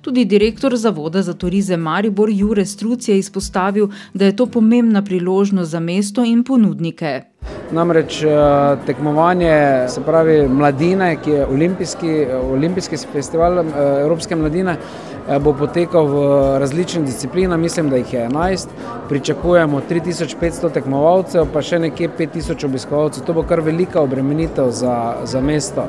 Tudi 0.00 0.24
direktor 0.24 0.76
Zavoda 0.76 1.22
za 1.22 1.34
turizem 1.34 1.80
Maribor 1.80 2.30
Jure 2.30 2.66
Struc 2.66 3.08
je 3.08 3.18
izpostavil, 3.18 3.88
da 4.14 4.24
je 4.24 4.36
to 4.36 4.46
pomembna 4.46 5.02
priložnost 5.04 5.70
za 5.70 5.80
mesto 5.80 6.24
in 6.24 6.44
ponudnike. 6.44 7.22
Namreč 7.72 8.22
eh, 8.22 8.30
tekmovanje, 8.86 9.84
se 9.88 10.00
pravi 10.00 10.48
mladine, 10.48 11.16
ki 11.24 11.30
je 11.30 11.46
olimpijski, 11.46 12.26
olimpijski 12.52 12.96
festival 13.12 13.58
eh, 13.58 13.64
Evropske 14.00 14.36
mladine, 14.36 14.76
eh, 14.76 15.38
bo 15.38 15.52
potekal 15.52 16.06
v 16.06 16.24
različnih 16.58 17.04
disciplinah, 17.04 17.58
mislim, 17.58 17.90
da 17.90 17.96
jih 17.96 18.14
je 18.14 18.28
11. 18.28 18.68
Pričakujemo 19.08 19.82
3500 19.90 20.72
tekmovalcev, 20.72 21.46
pa 21.52 21.62
še 21.62 21.78
nekje 21.78 22.10
5000 22.18 22.66
obiskovalcev. 22.66 23.24
To 23.24 23.38
bo 23.38 23.46
kar 23.46 23.60
velika 23.60 24.02
obremenitev 24.02 24.70
za, 24.70 24.96
za 25.24 25.40
mesto. 25.40 25.86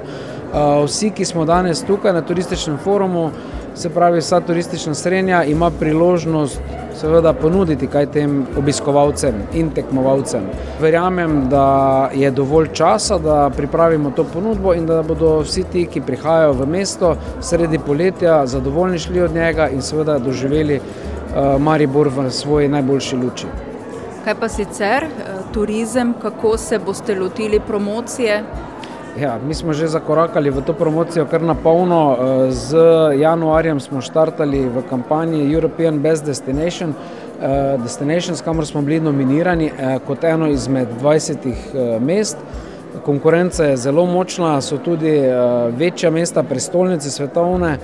Vsi, 0.85 1.13
ki 1.15 1.25
smo 1.25 1.45
danes 1.45 1.79
tukaj 1.87 2.13
na 2.13 2.21
turističnem 2.21 2.77
forumu, 2.83 3.29
se 3.75 3.89
pravi 3.89 4.19
vsa 4.19 4.39
turistična 4.39 4.93
srednja, 4.93 5.43
ima 5.43 5.71
priložnost 5.79 6.59
seveda 7.01 7.33
ponuditi 7.33 7.87
kaj 7.87 8.05
tem 8.13 8.45
obiskovalcem 8.57 9.35
in 9.53 9.69
tekmovalcem. 9.73 10.43
Verjamem, 10.81 11.49
da 11.49 12.09
je 12.13 12.31
dovolj 12.31 12.67
časa, 12.73 13.17
da 13.17 13.49
pripravimo 13.57 14.11
to 14.11 14.25
ponudbo 14.33 14.73
in 14.73 14.85
da 14.85 15.01
bodo 15.03 15.39
vsi 15.39 15.63
ti, 15.71 15.85
ki 15.85 16.01
prihajajo 16.01 16.53
v 16.53 16.67
mesto 16.67 17.15
sredi 17.41 17.79
poletja, 17.79 18.45
zadovoljni 18.45 18.99
šli 18.99 19.21
od 19.21 19.35
njega 19.35 19.69
in 19.69 19.81
seveda 19.81 20.19
doživeli 20.19 20.79
uh, 20.79 21.61
Maribor 21.61 22.07
v 22.07 22.29
svoji 22.31 22.67
najboljši 22.67 23.15
luči. 23.15 23.47
Kaj 24.23 24.35
pa 24.39 24.47
sicer 24.49 25.03
eh, 25.03 25.37
turizem, 25.53 26.13
kako 26.21 26.57
se 26.57 26.79
boste 26.79 27.15
lotili 27.19 27.59
promocije? 27.59 28.43
Ja, 29.19 29.39
mi 29.47 29.53
smo 29.53 29.73
že 29.73 29.87
zakorakali 29.87 30.49
v 30.49 30.61
to 30.61 30.73
promocijo 30.73 31.25
kar 31.25 31.41
na 31.41 31.55
polno. 31.55 32.15
Eh, 32.15 32.51
z 32.51 32.77
januarjem 33.19 33.79
smo 33.79 34.01
štartali 34.01 34.69
v 34.69 34.83
kampanji 34.89 35.53
European 35.53 35.99
Best 35.99 36.25
Destination, 36.25 36.93
eh, 36.93 37.77
Destinations, 37.83 38.41
kamor 38.41 38.65
smo 38.65 38.81
bili 38.81 38.99
nominirani 38.99 39.67
eh, 39.67 39.99
kot 40.07 40.23
eno 40.23 40.47
izmed 40.47 40.87
20 41.01 41.99
mest. 41.99 42.37
Konkurenca 43.05 43.63
je 43.63 43.77
zelo 43.77 44.05
močna, 44.05 44.61
so 44.61 44.77
tudi 44.77 45.21
večja 45.77 46.11
mesta, 46.11 46.43
prestolnice 46.43 47.09
svetovne. 47.09 47.77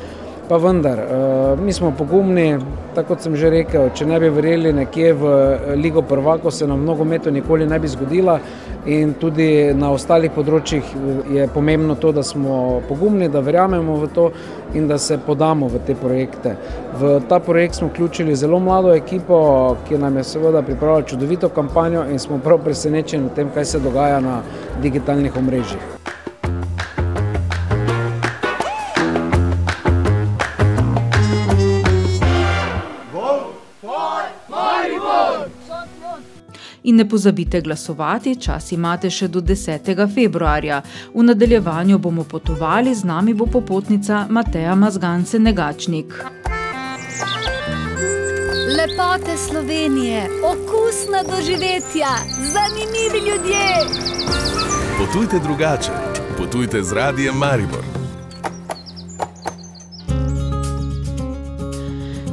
Pa 0.48 0.58
vendar, 0.58 1.00
eh, 1.00 1.56
mi 1.62 1.74
smo 1.74 1.92
pogumni, 1.92 2.58
tako 2.96 3.08
kot 3.08 3.22
sem 3.22 3.34
že 3.36 3.50
rekel, 3.50 3.90
če 3.92 4.06
ne 4.08 4.20
bi 4.20 4.30
verjeli 4.32 4.72
nekje 4.74 5.10
v 5.14 5.32
eh, 5.32 5.74
Ligo 5.76 6.02
prvako, 6.02 6.52
se 6.52 6.68
nam 6.68 6.86
mnogo 6.86 7.04
metov 7.04 7.34
nikoli 7.34 7.68
ne 7.68 7.80
bi 7.80 7.88
zgodila 7.88 8.40
in 8.86 9.12
tudi 9.20 9.74
na 9.76 9.90
ostalih 9.92 10.32
področjih 10.32 10.94
je 11.36 11.50
pomembno 11.52 11.98
to, 12.00 12.14
da 12.16 12.24
smo 12.24 12.80
pogumni, 12.88 13.28
da 13.28 13.44
verjamemo 13.44 13.98
v 14.00 14.08
to 14.16 14.30
in 14.74 14.88
da 14.88 14.98
se 14.98 15.18
podamo 15.18 15.68
v 15.68 15.84
te 15.84 15.96
projekte. 16.00 16.56
V 16.96 17.20
ta 17.28 17.42
projekt 17.44 17.76
smo 17.76 17.92
vključili 17.92 18.36
zelo 18.36 18.60
mlado 18.64 18.96
ekipo, 18.96 19.76
ki 19.84 20.00
nam 20.00 20.16
je 20.16 20.24
seveda 20.32 20.64
pripravila 20.64 21.04
čudovito 21.04 21.50
kampanjo 21.50 22.08
in 22.08 22.24
smo 22.24 22.40
prav 22.40 22.64
presenečeni 22.64 23.28
v 23.28 23.36
tem, 23.36 23.52
kaj 23.52 23.66
se 23.66 23.84
dogaja 23.84 24.24
na 24.24 24.40
digitalnih 24.82 25.36
omrežjih. 25.36 25.97
In 36.88 36.96
ne 36.96 37.10
pozabite 37.10 37.62
glasovati, 37.62 38.36
čas 38.40 38.72
imate 38.72 39.10
še 39.12 39.28
do 39.28 39.42
10. 39.42 39.90
februarja. 40.14 40.82
V 41.14 41.24
nadaljevanju 41.24 41.98
bomo 42.00 42.24
potovali, 42.24 42.96
z 42.96 43.04
nami 43.04 43.34
bo 43.34 43.46
popotnica 43.46 44.26
Mateja 44.30 44.76
Mazgance 44.76 45.40
Negačnik. 45.40 46.16
Lepote 48.78 49.36
Slovenije, 49.38 50.30
okusna 50.54 51.24
doživetja, 51.28 52.16
zanimivi 52.54 53.20
ljudje. 53.28 53.68
Potujte 54.98 55.40
drugače, 55.44 55.92
potujte 56.38 56.84
z 56.84 56.94
radijem 56.94 57.36
Maribor. 57.36 57.97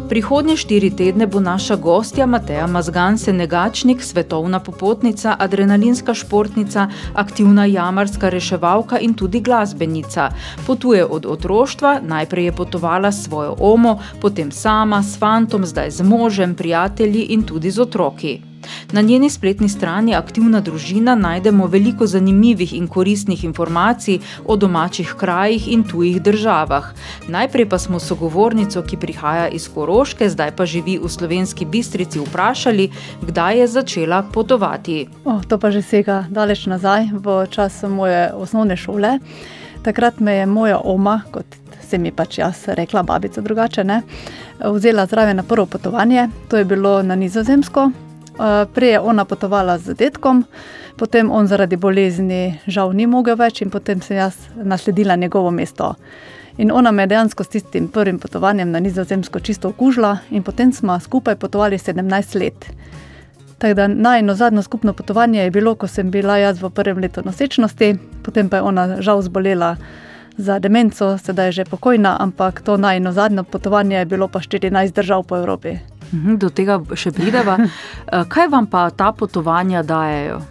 Prihodnje 0.08 0.56
štiri 0.56 0.90
tedne 0.92 1.26
bo 1.26 1.40
naša 1.40 1.76
gostja 1.76 2.26
Mateja 2.26 2.66
Mazganse 2.66 3.32
Negačnik, 3.32 4.02
svetovna 4.02 4.60
popotnica, 4.60 5.36
adrenalinska 5.38 6.14
športnica, 6.14 6.88
aktivna 7.14 7.64
jamarska 7.64 8.28
reševalka 8.28 8.98
in 8.98 9.14
tudi 9.14 9.40
glasbenica. 9.40 10.30
Potuje 10.66 11.04
od 11.04 11.26
otroštva, 11.26 12.00
najprej 12.02 12.44
je 12.44 12.52
potovala 12.52 13.12
s 13.12 13.24
svojo 13.24 13.56
omo, 13.58 13.98
potem 14.20 14.52
sama, 14.52 15.02
s 15.02 15.18
fantom, 15.18 15.64
zdaj 15.64 15.90
z 15.90 16.02
možem, 16.02 16.54
prijatelji 16.54 17.22
in 17.32 17.42
tudi 17.42 17.70
z 17.70 17.80
otroki. 17.80 18.53
Na 18.92 19.00
njeni 19.00 19.30
spletni 19.30 19.68
strani 19.68 20.14
Aktivna 20.14 20.60
družina 20.60 21.14
najdemo 21.14 21.66
veliko 21.66 22.06
zanimivih 22.06 22.74
in 22.74 22.88
koristnih 22.88 23.44
informacij 23.44 24.18
o 24.44 24.56
domačih 24.56 25.14
krajih 25.18 25.68
in 25.72 25.84
tujih 25.84 26.22
državah. 26.22 26.92
Najprej 27.28 27.68
pa 27.68 27.78
smo 27.78 27.98
sogovornico, 27.98 28.82
ki 28.82 28.96
prihaja 28.96 29.48
iz 29.48 29.68
Koroške, 29.74 30.28
zdaj 30.28 30.56
pa 30.56 30.66
živi 30.66 30.98
v 30.98 31.08
slovenski 31.08 31.64
bistrici, 31.64 32.20
vprašali, 32.20 32.90
kdaj 33.22 33.58
je 33.58 33.66
začela 33.66 34.22
potovati. 34.22 35.06
Oh, 35.24 35.42
to 35.44 35.58
pa 35.58 35.70
že 35.70 35.82
sega 35.82 36.24
daleč 36.30 36.66
nazaj, 36.66 37.10
v 37.12 37.46
času 37.50 37.88
moje 37.88 38.32
osnovne 38.32 38.76
šole. 38.76 39.18
Takrat 39.82 40.20
me 40.20 40.32
je 40.34 40.46
moja 40.46 40.78
oma, 40.84 41.20
kot 41.30 41.44
se 41.88 41.98
mi 41.98 42.12
pač 42.12 42.38
jaz 42.38 42.64
rekla, 42.66 43.02
babica 43.02 43.40
drugače, 43.40 43.84
ne, 43.84 44.00
vzela 44.64 45.06
zraven 45.06 45.36
na 45.36 45.42
prvo 45.42 45.66
potovanje. 45.66 46.28
To 46.48 46.56
je 46.56 46.64
bilo 46.64 47.02
na 47.02 47.14
Nizozemsko, 47.14 47.90
prej 48.74 48.90
je 48.90 49.00
ona 49.00 49.24
potovala 49.24 49.78
z 49.78 49.94
detkom, 49.94 50.44
potem 50.96 51.30
on 51.30 51.46
zaradi 51.46 51.76
bolezni 51.76 52.60
žal 52.66 52.92
ni 52.92 53.06
mogel 53.06 53.36
več 53.36 53.62
in 53.62 53.70
potem 53.70 54.02
sem 54.02 54.16
jaz 54.16 54.34
nasledila 54.56 55.16
njegovo 55.16 55.50
mesto. 55.50 55.94
In 56.58 56.70
ona 56.70 56.90
me 56.90 57.02
je 57.02 57.06
dejansko 57.06 57.44
s 57.44 57.48
tistim 57.48 57.88
prvim 57.88 58.18
potovanjem 58.18 58.70
na 58.70 58.78
Nizozemsko 58.80 59.40
čisto 59.40 59.68
okužila, 59.68 60.18
in 60.30 60.42
potem 60.42 60.72
smo 60.72 61.00
skupaj 61.00 61.36
potovali 61.36 61.78
17 61.78 62.38
let. 62.38 62.66
Tako 63.58 63.74
da 63.74 63.88
najno 63.88 64.34
zadnjo 64.34 64.62
skupno 64.62 64.92
potovanje 64.92 65.40
je 65.40 65.50
bilo, 65.50 65.74
ko 65.74 65.86
sem 65.86 66.10
bila 66.10 66.36
jaz 66.38 66.62
v 66.62 66.70
prvem 66.70 66.98
letu 66.98 67.22
nosečnosti, 67.24 67.94
potem 68.22 68.48
pa 68.48 68.56
je 68.56 68.62
ona 68.62 69.02
žal 69.02 69.22
zbolela 69.22 69.76
za 70.36 70.58
demenco, 70.58 71.18
sedaj 71.18 71.46
je 71.46 71.52
že 71.52 71.64
pokojna, 71.64 72.16
ampak 72.20 72.60
to 72.60 72.76
najno 72.76 73.12
zadnje 73.12 73.42
potovanje 73.42 73.96
je 73.96 74.04
bilo 74.04 74.28
pa 74.28 74.38
14 74.38 74.94
držav 74.94 75.22
po 75.22 75.36
Evropi. 75.36 75.78
Mhm, 76.12 76.36
Do 76.38 76.50
tega 76.50 76.80
še 76.94 77.12
prideva. 77.12 77.58
Eh, 78.04 78.24
Kaj 78.28 78.48
vam 78.52 78.66
pa 78.66 78.90
ta 78.90 79.12
potovanja 79.12 79.82
dajejo? 79.82 80.42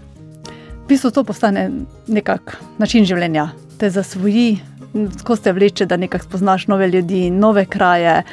V 0.83 0.87
bistvu 0.87 1.11
to 1.11 1.23
postane 1.23 1.69
nekak 2.07 2.57
način 2.77 3.05
življenja, 3.05 3.51
te 3.79 3.89
zasvoji, 3.89 4.59
ko 5.23 5.35
te 5.35 5.53
vleče, 5.53 5.85
da 5.85 5.97
nekako 5.97 6.25
spoznaš 6.25 6.67
nove 6.67 6.87
ljudi, 6.87 7.29
nove 7.31 7.65
kraje. 7.65 8.23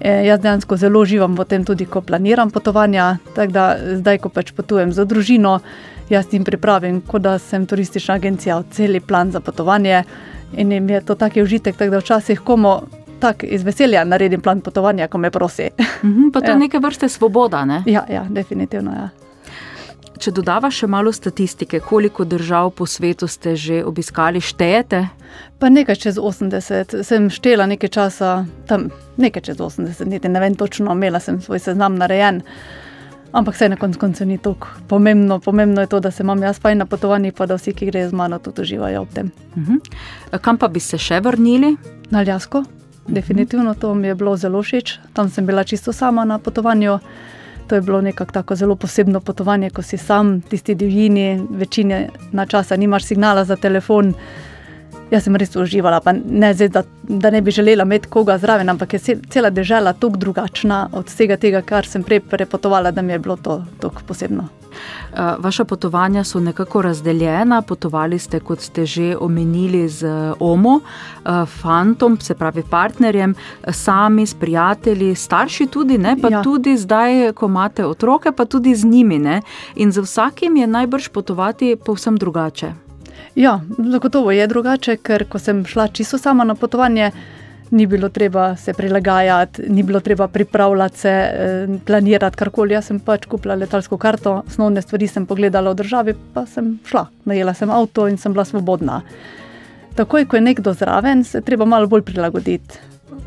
E, 0.00 0.12
jaz 0.26 0.40
dejansko 0.40 0.76
zelo 0.76 1.02
uživam 1.04 1.36
v 1.38 1.44
tem, 1.44 1.64
tudi 1.64 1.84
ko 1.86 2.00
planiram 2.00 2.50
potovanja. 2.50 3.18
Tako 3.36 3.52
da 3.52 3.66
zdaj, 4.00 4.22
ko 4.24 4.32
pač 4.32 4.54
potujem 4.56 4.92
za 4.92 5.04
družino, 5.04 5.58
jaz 6.10 6.32
jim 6.32 6.44
pripravim, 6.44 7.02
kot 7.06 7.22
da 7.22 7.36
sem 7.38 7.66
turistična 7.66 8.16
agencija, 8.18 8.62
cel 8.70 8.98
plan 9.06 9.30
za 9.30 9.40
potovanje. 9.40 10.02
In 10.56 10.72
jim 10.72 10.88
je 10.90 11.00
to 11.00 11.14
taki 11.14 11.42
užitek, 11.42 11.76
tako 11.76 11.90
da 11.90 12.02
včasih 12.02 12.40
komu 12.40 12.80
tako 13.22 13.46
iz 13.46 13.62
veselja 13.62 14.02
naredim 14.04 14.40
plan 14.40 14.60
potovanja, 14.60 15.06
ko 15.08 15.18
me 15.18 15.30
prosi. 15.30 15.70
Mhm, 16.02 16.30
Pa 16.30 16.40
to 16.40 16.46
je 16.46 16.50
Ja. 16.50 16.58
neke 16.58 16.78
vrste 16.78 17.08
svoboda. 17.08 17.64
Ne? 17.64 17.82
Ja, 17.86 18.02
ja, 18.08 18.26
definitivno. 18.28 18.90
Ja. 18.92 19.08
Če 20.18 20.30
dodava 20.30 20.68
še 20.70 20.86
malo 20.86 21.10
statistike, 21.12 21.80
koliko 21.80 22.24
držav 22.24 22.70
po 22.70 22.86
svetu 22.86 23.26
ste 23.26 23.56
že 23.56 23.80
obiskali, 23.82 24.38
štejete? 24.40 25.00
Pa 25.58 25.68
nekaj 25.68 25.96
čez 25.96 26.18
80, 26.18 27.02
sem 27.02 27.30
štela 27.30 27.66
nekaj 27.66 27.90
časa, 27.90 28.30
tam 28.66 28.90
nekaj 29.16 29.42
čez 29.42 29.56
80, 29.58 30.06
niti 30.06 30.28
ne 30.28 30.40
vem 30.40 30.54
točno, 30.54 30.92
imela 30.92 31.18
sem 31.20 31.40
svoj 31.40 31.58
seznam 31.58 31.94
narejen. 31.94 32.42
Ampak 33.32 33.54
vse 33.54 33.68
na 33.68 33.76
koncu 33.76 33.98
koncev 33.98 34.28
ni 34.28 34.36
tako 34.38 34.68
pomembno. 34.88 35.40
Pomembno 35.40 35.80
je 35.80 35.86
to, 35.88 36.00
da 36.00 36.10
se 36.10 36.22
imam 36.22 36.42
jaz 36.42 36.60
fajn 36.60 36.78
na 36.78 36.86
potovanjih, 36.86 37.32
pa 37.32 37.46
da 37.46 37.56
vsi, 37.56 37.72
ki 37.72 37.86
grejo 37.86 38.08
z 38.08 38.14
mano, 38.14 38.38
tudi 38.38 38.62
uživajo 38.62 39.02
ob 39.02 39.08
tem. 39.08 39.30
Mhm. 39.56 39.80
Kam 40.38 40.58
pa 40.58 40.68
bi 40.68 40.80
se 40.80 40.98
še 40.98 41.18
vrnili? 41.20 41.76
Na 42.10 42.18
Aljasko, 42.18 42.62
definitivno 43.08 43.74
to 43.74 43.94
mi 43.94 44.08
je 44.08 44.14
bilo 44.14 44.36
zelo 44.36 44.62
všeč. 44.62 44.98
Tam 45.12 45.30
sem 45.30 45.46
bila 45.46 45.64
čisto 45.64 45.92
sama 45.92 46.24
na 46.24 46.38
potovanju. 46.38 46.98
To 47.66 47.74
je 47.74 47.80
bilo 47.80 48.00
nekako 48.00 48.32
tako 48.32 48.56
zelo 48.56 48.76
posebno 48.76 49.20
potovanje, 49.20 49.70
ko 49.70 49.82
si 49.82 49.96
sam, 49.96 50.40
tisti 50.40 50.74
divjini, 50.74 51.46
večine 51.50 52.08
na 52.32 52.46
časa 52.46 52.76
nimaš 52.76 53.04
signala 53.04 53.44
za 53.44 53.56
telefon. 53.56 54.14
Jaz 55.10 55.24
sem 55.24 55.36
res 55.36 55.56
uživala, 55.56 56.00
pa 56.00 56.12
ne 56.12 56.54
zdaj, 56.54 56.68
da, 56.68 56.82
da 57.02 57.30
ne 57.30 57.40
bi 57.40 57.50
želela 57.50 57.84
imeti 57.84 58.08
koga 58.08 58.38
zraven, 58.38 58.68
ampak 58.68 58.92
je 58.92 58.98
ce- 58.98 59.18
cela 59.30 59.50
država 59.50 59.92
tako 59.92 60.16
drugačna 60.16 60.88
od 60.92 61.06
vsega 61.06 61.36
tega, 61.36 61.62
kar 61.62 61.86
sem 61.86 62.02
prej 62.02 62.20
prepotovala, 62.20 62.90
da 62.90 63.02
mi 63.02 63.12
je 63.12 63.18
bilo 63.18 63.36
to 63.36 63.64
tako 63.80 64.02
posebno. 64.06 64.61
Eh, 65.12 65.34
Vaša 65.38 65.64
potovanja 65.64 66.24
so 66.24 66.40
nekako 66.40 66.82
razdeljena. 66.82 67.62
Potovali 67.62 68.18
ste, 68.18 68.40
kot 68.40 68.60
ste 68.60 68.86
že 68.86 69.16
omenili, 69.20 69.88
z 69.88 70.06
Omo, 70.40 70.80
eh, 70.80 71.46
fantom, 71.46 72.20
se 72.20 72.34
pravi 72.34 72.62
partnerjem, 72.70 73.34
eh, 73.34 73.72
sami, 73.72 74.26
s 74.26 74.34
prijatelji, 74.34 75.14
starši 75.14 75.66
tudi, 75.66 75.98
ne? 75.98 76.16
pa 76.22 76.28
ja. 76.28 76.42
tudi 76.42 76.76
zdaj, 76.76 77.32
ko 77.32 77.46
imate 77.46 77.86
otroke, 77.86 78.32
pa 78.32 78.44
tudi 78.44 78.74
z 78.74 78.84
njimi. 78.84 79.18
Ne? 79.18 79.42
In 79.76 79.92
za 79.92 80.00
vsakim 80.00 80.56
je 80.56 80.66
najbrž 80.66 81.08
potovati 81.08 81.76
povsem 81.76 82.16
drugače. 82.16 82.72
Ja, 83.34 83.60
zagotovo 83.78 84.30
je 84.30 84.46
drugače, 84.46 84.96
ker 84.96 85.24
ko 85.28 85.38
sem 85.38 85.64
šla 85.66 85.88
čisto 85.88 86.18
sama 86.18 86.44
na 86.44 86.54
potovanje, 86.54 87.10
ni 87.72 87.86
bilo 87.86 88.08
treba 88.08 88.56
se 88.56 88.72
prilagajati, 88.72 89.62
ni 89.68 89.82
bilo 89.82 90.00
treba 90.00 90.28
pripravljati 90.28 90.98
se, 90.98 91.08
eh, 91.08 91.66
planirati 91.86 92.36
karkoli. 92.36 92.74
Jaz 92.74 92.90
sem 92.90 93.00
pač 93.00 93.24
kupila 93.26 93.54
letalsko 93.54 93.96
karto, 93.98 94.42
osnovne 94.46 94.82
stvari 94.82 95.08
sem 95.08 95.26
pogledala 95.26 95.72
v 95.72 95.80
državi, 95.80 96.14
pa 96.34 96.46
sem 96.46 96.78
šla. 96.86 97.06
Najela 97.24 97.54
sem 97.54 97.70
avto 97.70 98.08
in 98.08 98.18
sem 98.18 98.32
bila 98.32 98.44
svobodna. 98.44 99.00
Takoj, 99.96 100.24
ko 100.24 100.36
je 100.36 100.40
nekdo 100.40 100.72
zraven, 100.72 101.24
se 101.24 101.38
je 101.38 101.42
treba 101.42 101.64
malo 101.64 101.86
bolj 101.86 102.02
prilagoditi. 102.02 102.78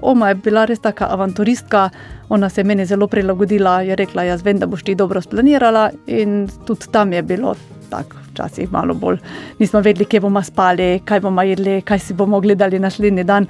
Oma 0.01 0.29
je 0.29 0.35
bila 0.35 0.65
res 0.65 0.79
taka 0.79 1.07
avanturistka, 1.09 1.89
ona 2.29 2.49
se 2.49 2.61
je 2.61 2.65
meni 2.65 2.85
zelo 2.85 3.07
prilagodila, 3.07 3.81
je 3.81 3.95
rekla: 3.95 4.23
Jaz 4.23 4.43
vem, 4.43 4.59
da 4.59 4.65
boš 4.65 4.83
ti 4.83 4.95
dobro 4.95 5.21
splanirala, 5.21 5.89
in 6.07 6.49
tudi 6.65 6.91
tam 6.91 7.13
je 7.13 7.21
bilo 7.21 7.55
tako, 7.89 8.17
včasih 8.31 8.71
malo 8.71 8.93
bolj. 8.93 9.17
Nismo 9.59 9.81
vedeli, 9.81 10.05
kje 10.05 10.19
bomo 10.19 10.43
spali, 10.43 10.99
kaj 11.05 11.19
bomo 11.19 11.41
jedli, 11.41 11.81
kaj 11.81 11.99
si 11.99 12.13
bomo 12.13 12.39
gledali 12.41 12.79
naslednji 12.79 13.23
dan. 13.23 13.47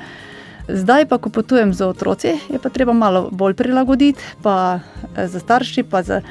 Zdaj 0.67 1.05
pa, 1.05 1.17
ko 1.21 1.29
potujem 1.29 1.73
z 1.73 1.85
otroci, 1.85 2.41
je 2.49 2.57
pa 2.57 2.69
treba 2.73 2.93
malo 2.93 3.29
bolj 3.31 3.53
prilagoditi, 3.53 4.21
pa 4.41 4.79
eh, 5.15 5.27
za 5.27 5.39
starši, 5.39 5.83
pa 5.83 6.01
za, 6.01 6.21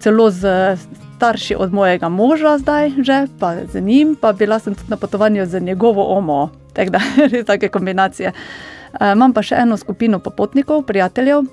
celo 0.00 0.30
z 0.30 0.76
starši 1.16 1.54
od 1.58 1.72
mojega 1.72 2.08
moža, 2.08 2.58
zdaj 2.58 2.90
že, 2.98 3.26
pa 3.38 3.54
z 3.68 3.80
njim, 3.80 4.16
pa 4.16 4.32
bila 4.32 4.58
sem 4.58 4.74
tudi 4.74 4.90
na 4.90 4.96
potovanju 4.96 5.46
z 5.46 5.60
njegovo 5.60 6.16
omo, 6.16 6.50
tako 6.72 6.90
da 6.90 7.00
res 7.32 7.46
take 7.46 7.68
kombinacije. 7.68 8.32
Eh, 8.32 9.12
Imam 9.12 9.32
pa 9.32 9.44
še 9.44 9.60
eno 9.60 9.76
skupino 9.76 10.18
popotnikov, 10.18 10.82
prijateljev, 10.88 11.44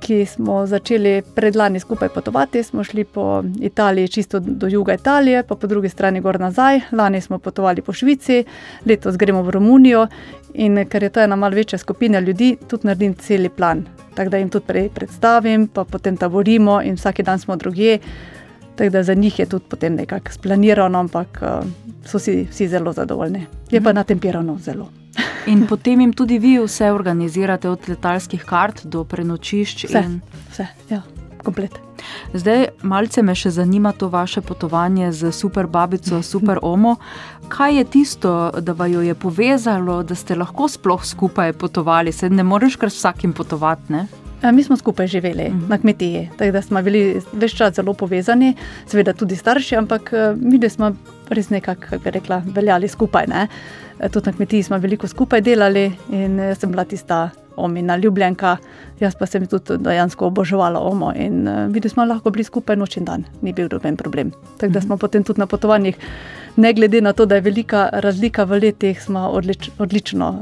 ki 0.00 0.26
smo 0.26 0.66
začeli 0.66 1.22
predlani 1.34 1.80
skupaj 1.80 2.08
potovati. 2.08 2.62
Smo 2.62 2.84
šli 2.84 3.04
po 3.04 3.42
Italiji, 3.60 4.08
čisto 4.08 4.40
do 4.40 4.68
juga 4.68 4.94
Italije, 4.94 5.42
pa 5.42 5.54
po 5.54 5.66
drugi 5.66 5.88
strani 5.88 6.20
gor 6.20 6.40
nazaj. 6.40 6.80
Lani 6.92 7.20
smo 7.20 7.38
potovali 7.38 7.82
po 7.82 7.92
Švici, 7.92 8.44
letos 8.86 9.16
gremo 9.16 9.42
v 9.42 9.50
Romunijo. 9.50 10.06
In 10.54 10.84
ker 10.88 11.02
je 11.02 11.10
to 11.10 11.20
ena 11.20 11.36
malce 11.36 11.56
večja 11.56 11.78
skupina 11.78 12.20
ljudi, 12.20 12.56
tudi 12.68 12.86
naredim 12.86 13.14
cel 13.14 13.48
plan. 13.56 13.84
Tako 14.14 14.30
da 14.30 14.36
jim 14.36 14.48
tudi 14.50 14.66
prej 14.66 14.88
predstavim, 14.88 15.68
pa 15.68 15.84
potem 15.84 16.16
taborimo 16.16 16.80
in 16.82 16.94
vsak 16.94 17.20
dan 17.22 17.38
smo 17.38 17.56
drugje. 17.56 17.98
Tako 18.76 18.90
da 18.90 19.02
za 19.02 19.14
njih 19.14 19.38
je 19.38 19.46
tudi 19.46 19.64
potem 19.68 19.94
nekako 19.94 20.32
splanirano, 20.32 20.98
ampak 20.98 21.42
uh, 21.42 21.66
so 22.04 22.18
si 22.18 22.46
vsi 22.50 22.68
zelo 22.68 22.92
zadovoljni. 22.92 23.46
Je 23.70 23.80
pa 23.80 23.92
natempirano 23.92 24.58
zelo. 24.58 24.99
In 25.46 25.66
potem 25.66 26.00
jim 26.00 26.12
tudi 26.12 26.38
vi 26.38 26.58
vse 26.58 26.92
organizirate, 26.92 27.68
od 27.68 27.88
letalskih 27.88 28.44
kart 28.44 28.84
do 28.84 29.04
prenočišč. 29.04 29.84
Vse, 29.88 30.02
in... 30.04 30.20
vse, 30.50 30.66
ja, 30.90 31.02
komplet. 31.44 31.80
Zdaj, 32.34 32.66
malce 32.82 33.22
me 33.22 33.34
še 33.34 33.50
zanima 33.54 33.92
to 33.92 34.08
vaše 34.08 34.40
potovanje 34.40 35.10
z 35.12 35.32
super 35.32 35.66
babico, 35.66 36.22
super 36.32 36.60
omo. 36.62 36.96
Kaj 37.50 37.76
je 37.76 37.84
tisto, 37.84 38.32
da 38.60 38.72
vaju 38.72 39.02
je 39.02 39.14
povezalo, 39.14 40.02
da 40.02 40.14
ste 40.14 40.38
lahko 40.38 40.68
sploh 40.68 41.04
skupaj 41.04 41.52
potovali? 41.52 42.12
Se 42.12 42.30
ne 42.30 42.46
moreš 42.46 42.76
kar 42.76 42.90
s 42.90 43.00
vsakim 43.00 43.32
potovati, 43.32 43.92
ne? 43.92 44.06
Mi 44.40 44.62
smo 44.64 44.76
skupaj 44.76 45.06
živeli 45.06 45.50
uh 45.50 45.54
-huh. 45.54 45.68
na 45.68 45.78
kmetiji, 45.78 46.28
tako 46.36 46.52
da 46.52 46.62
smo 46.62 46.82
bili 46.82 47.20
več 47.32 47.56
čas 47.56 47.74
zelo 47.74 47.92
povezani, 47.94 48.54
seveda 48.86 49.12
tudi 49.12 49.36
starši, 49.36 49.76
ampak 49.76 50.12
eh, 50.12 50.34
mi 50.40 50.58
dve 50.58 50.70
smo 50.70 50.94
res 51.30 51.50
nekako, 51.50 51.80
kako 51.80 52.02
bi 52.04 52.10
rekla, 52.10 52.42
veljali 52.46 52.88
skupaj. 52.88 53.26
Ne? 53.30 53.46
Tudi 54.10 54.30
na 54.30 54.32
kmetiji 54.36 54.62
smo 54.62 54.78
veliko 54.78 55.08
skupaj 55.08 55.40
delali 55.40 55.90
in 56.10 56.38
jaz 56.38 56.60
sem 56.60 56.70
bila 56.70 56.84
tista 56.84 57.28
omina 57.56 57.96
ljubljenka, 57.96 58.56
jaz 59.00 59.14
pa 59.18 59.26
sem 59.26 59.46
tudi 59.46 59.76
dejansko 59.84 60.26
oboževala 60.30 60.80
omo 60.80 61.12
in 61.12 61.48
uh, 61.48 61.66
videli 61.72 61.90
smo 61.90 62.04
lahko 62.04 62.30
bili 62.30 62.44
skupaj 62.44 62.76
noč 62.76 62.96
in 62.96 63.04
dan, 63.04 63.24
ni 63.42 63.52
bil 63.52 63.68
noben 63.72 63.96
problem. 63.96 64.32
Tako 64.58 64.72
da 64.72 64.80
smo 64.80 64.96
potem 64.96 65.24
tudi 65.24 65.40
na 65.40 65.46
potovanjih, 65.46 65.96
ne 66.56 66.72
glede 66.72 67.00
na 67.00 67.12
to, 67.12 67.26
da 67.26 67.34
je 67.34 67.46
velika 67.46 67.88
razlika 67.92 68.44
v 68.44 68.60
letih, 68.64 69.02
smo 69.02 69.28
odlič, 69.28 69.70
odlično 69.78 70.34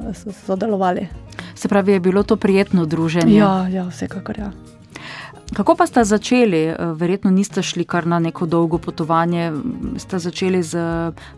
sodelovali. 0.47 1.09
Se 1.55 1.69
pravi, 1.69 1.93
je 1.93 2.01
bilo 2.01 2.23
to 2.23 2.37
prijetno 2.37 2.87
druženje? 2.87 3.39
Ja, 3.39 3.69
ja, 3.73 3.89
vsekakor 3.89 4.39
ja. 4.39 4.53
Kako 5.55 5.75
pa 5.75 5.87
ste 5.87 6.05
začeli? 6.05 6.57
Eh, 6.65 6.77
Verjetno 6.79 7.31
niste 7.31 7.63
šli 7.63 7.85
kar 7.85 8.07
na 8.07 8.19
neko 8.19 8.47
dolgo 8.47 8.79
potovanje, 8.79 9.53
ste 9.97 10.19
začeli 10.19 10.63
z 10.63 10.79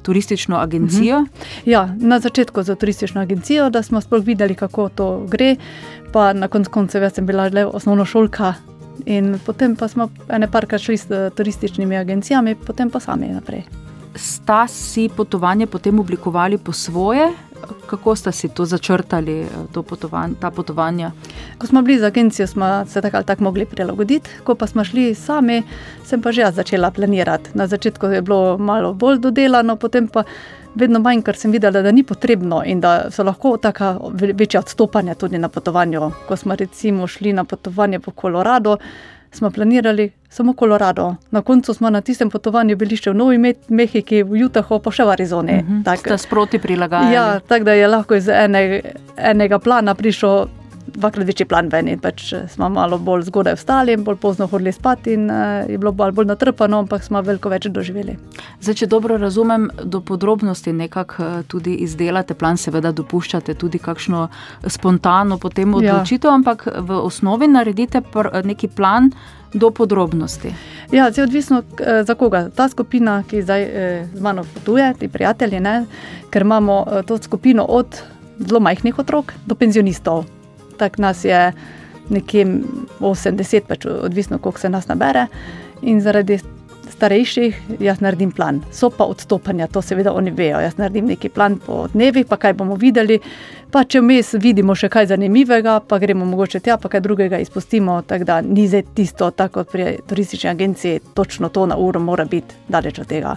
turistično 0.02 0.56
agencijo. 0.56 1.20
Mhm. 1.20 1.30
Ja, 1.70 1.94
na 1.98 2.20
začetku 2.20 2.62
za 2.62 2.74
turistično 2.74 3.20
agencijo, 3.20 3.70
da 3.70 3.82
smo 3.82 4.00
sploh 4.00 4.24
videli, 4.24 4.54
kako 4.54 4.88
to 4.88 5.26
gre. 5.28 5.56
Pa 6.12 6.32
na 6.32 6.48
koncu 6.48 6.70
koncev 6.70 7.02
jaz 7.02 7.14
sem 7.14 7.26
bila 7.26 7.48
le 7.52 7.66
osnovna 7.66 8.04
šolka. 8.04 8.54
In 9.06 9.38
potem 9.46 9.76
pa 9.76 9.88
smo 9.88 10.08
ene 10.28 10.50
parkrat 10.50 10.80
šli 10.80 10.96
s 10.96 11.10
eh, 11.10 11.30
turističnimi 11.36 11.96
agencijami, 11.96 12.54
potem 12.54 12.90
pa 12.90 13.00
sami 13.00 13.28
naprej. 13.28 13.62
Sta 14.14 14.66
si 14.68 15.08
potovanje 15.16 15.66
potem 15.66 15.98
oblikovali 16.00 16.58
po 16.58 16.72
svoje? 16.72 17.30
Kako 17.86 18.16
ste 18.16 18.32
si 18.32 18.48
to 18.48 18.64
začrtali, 18.64 19.40
eh, 19.42 19.48
to 19.72 19.82
potovan, 19.82 20.34
ta 20.34 20.50
potovanja? 20.50 21.10
Ko 21.58 21.66
smo 21.66 21.82
bili 21.82 21.98
z 21.98 22.04
agencijo, 22.04 22.46
smo 22.46 22.84
se 22.86 23.00
tako 23.00 23.16
ali 23.16 23.26
tako 23.26 23.44
mogli 23.44 23.66
prilagoditi, 23.66 24.30
ko 24.44 24.54
pa 24.54 24.66
smo 24.66 24.84
šli 24.84 25.14
sami, 25.14 25.62
sem 26.04 26.22
pa 26.22 26.32
že 26.32 26.40
jaz 26.40 26.54
začela 26.54 26.90
planirati. 26.90 27.50
Na 27.54 27.66
začetku 27.66 28.06
je 28.06 28.22
bilo 28.22 28.58
malo 28.58 28.94
bolj 28.94 29.18
dodelano, 29.18 29.76
potem 29.76 30.08
pa 30.08 30.22
vedno 30.74 31.00
manj, 31.00 31.22
ker 31.22 31.36
sem 31.36 31.50
videla, 31.50 31.82
da 31.82 31.92
ni 31.92 32.02
potrebno 32.02 32.62
in 32.64 32.80
da 32.80 33.10
so 33.10 33.22
lahko 33.24 33.56
taka 33.56 33.98
ve- 34.12 34.32
večja 34.32 34.60
odstopanja 34.60 35.14
tudi 35.14 35.38
na 35.38 35.48
potovanju. 35.48 36.10
Ko 36.28 36.36
smo 36.36 36.54
recimo 36.56 37.06
šli 37.06 37.32
na 37.32 37.44
potovanje 37.44 37.98
po 38.00 38.10
Kolorado, 38.10 38.76
smo 39.30 39.50
planirali 39.50 40.10
samo 40.28 40.52
Kolorado. 40.52 41.14
Na 41.30 41.42
koncu 41.42 41.74
smo 41.74 41.90
na 41.90 42.00
tistem 42.00 42.30
potovanju 42.30 42.76
bili 42.76 42.96
še 42.96 43.10
v 43.10 43.14
Novi 43.14 43.54
Mehiki, 43.68 44.22
v 44.22 44.44
Utahu, 44.46 44.78
pa 44.82 44.90
še 44.90 45.04
v 45.04 45.10
Arizoni. 45.10 45.58
Uh 45.62 45.68
-huh. 45.68 45.96
Ste 45.96 46.18
sproti 46.18 46.58
prilagajali. 46.58 47.14
Ja, 47.14 47.40
tako 47.40 47.64
da 47.64 47.72
je 47.72 47.88
lahko 47.88 48.14
iz 48.14 48.28
ene, 48.28 48.82
enega 49.16 49.58
plana 49.58 49.94
prišel 49.94 50.46
dvakrat 50.94 51.26
večji 51.26 51.46
plan 51.46 51.68
ven. 51.72 51.90
Pač 52.00 52.32
smo 52.52 52.68
malo 52.68 52.98
bolj 52.98 53.26
zgodaj 53.28 53.56
vstali 53.58 53.94
in 53.96 54.04
bolj 54.04 54.16
pozno 54.22 54.46
hodili 54.50 54.72
spat, 54.72 55.06
in 55.06 55.30
uh, 55.30 55.64
je 55.68 55.78
bilo 55.78 55.92
bolj, 55.92 56.12
bolj 56.16 56.30
natrpano, 56.30 56.82
ampak 56.84 57.04
smo 57.04 57.22
veliko 57.22 57.52
več 57.52 57.68
doživeli. 57.70 58.16
Zdaj, 58.60 58.78
če 58.82 58.90
dobro 58.90 59.18
razumem, 59.18 59.68
do 59.84 60.00
podrobnosti 60.00 60.72
nekako 60.72 61.42
tudi 61.48 61.74
izdelate 61.84 62.34
plan, 62.34 62.56
seveda 62.60 62.92
dopuščate 62.92 63.54
tudi 63.54 63.78
kakšno 63.78 64.28
spontano 64.66 65.38
potem 65.38 65.74
odločitev, 65.74 66.30
ja. 66.30 66.38
ampak 66.40 66.66
v 66.66 67.02
osnovi 67.02 67.48
naredite 67.48 68.02
neki 68.44 68.68
plan 68.68 69.10
do 69.54 69.70
podrobnosti. 69.70 70.52
Ja, 70.92 71.10
zdaj 71.10 71.24
odvisno 71.24 71.62
za 72.06 72.14
koga. 72.14 72.48
Ta 72.54 72.68
skupina, 72.68 73.22
ki 73.22 73.42
zdaj 73.42 73.62
eh, 73.62 74.08
z 74.14 74.20
mano 74.20 74.44
potuje, 74.54 74.94
ti 74.98 75.08
prijatelji, 75.08 75.60
ne, 75.60 75.84
ker 76.30 76.42
imamo 76.42 76.84
eh, 76.86 77.02
to 77.06 77.18
skupino 77.18 77.64
od 77.64 78.02
zelo 78.38 78.60
majhnih 78.60 78.98
otrok 78.98 79.32
do 79.46 79.54
penzionistov. 79.54 80.24
Tako 80.80 81.04
nas 81.04 81.24
je 81.24 81.50
nekje 82.10 82.46
80, 83.00 83.68
pač 83.68 83.86
odvisno 83.86 84.38
koliko 84.38 84.60
se 84.60 84.72
nas 84.72 84.88
nabere. 84.88 85.26
In 85.82 86.00
zaradi 86.00 86.40
starejših, 87.00 87.60
jaz 87.80 88.00
naredim 88.04 88.32
plan. 88.32 88.60
So 88.72 88.90
pa 88.90 89.06
odstopanja, 89.08 89.70
to 89.72 89.82
seveda 89.82 90.12
oni 90.12 90.32
vejo. 90.36 90.60
Jaz 90.60 90.76
naredim 90.76 91.08
neki 91.08 91.30
plan 91.32 91.56
po 91.66 91.86
dnevih, 91.92 92.26
pa 92.28 92.36
kaj 92.36 92.56
bomo 92.58 92.76
videli. 92.76 93.20
Pa 93.70 93.84
če 93.86 94.02
vmes 94.02 94.34
vidimo 94.42 94.74
še 94.74 94.90
kaj 94.92 95.12
zanimivega, 95.12 95.78
pa 95.86 96.00
gremo 96.02 96.26
mogoče 96.28 96.60
tja, 96.60 96.76
pa 96.82 96.90
kaj 96.92 97.04
drugega 97.06 97.40
izpustimo. 97.40 98.00
Tako 98.06 98.28
da 98.28 98.40
ni 98.44 98.66
zdaj 98.68 98.84
tisto, 98.98 99.30
tako 99.30 99.62
kot 99.62 99.72
pri 99.72 99.96
turistični 100.10 100.50
agenciji, 100.50 101.00
točno 101.14 101.48
to 101.48 101.66
na 101.70 101.78
uro 101.78 102.02
mora 102.02 102.26
biti 102.28 102.58
daleč 102.68 102.98
od 102.98 103.08
tega. 103.08 103.36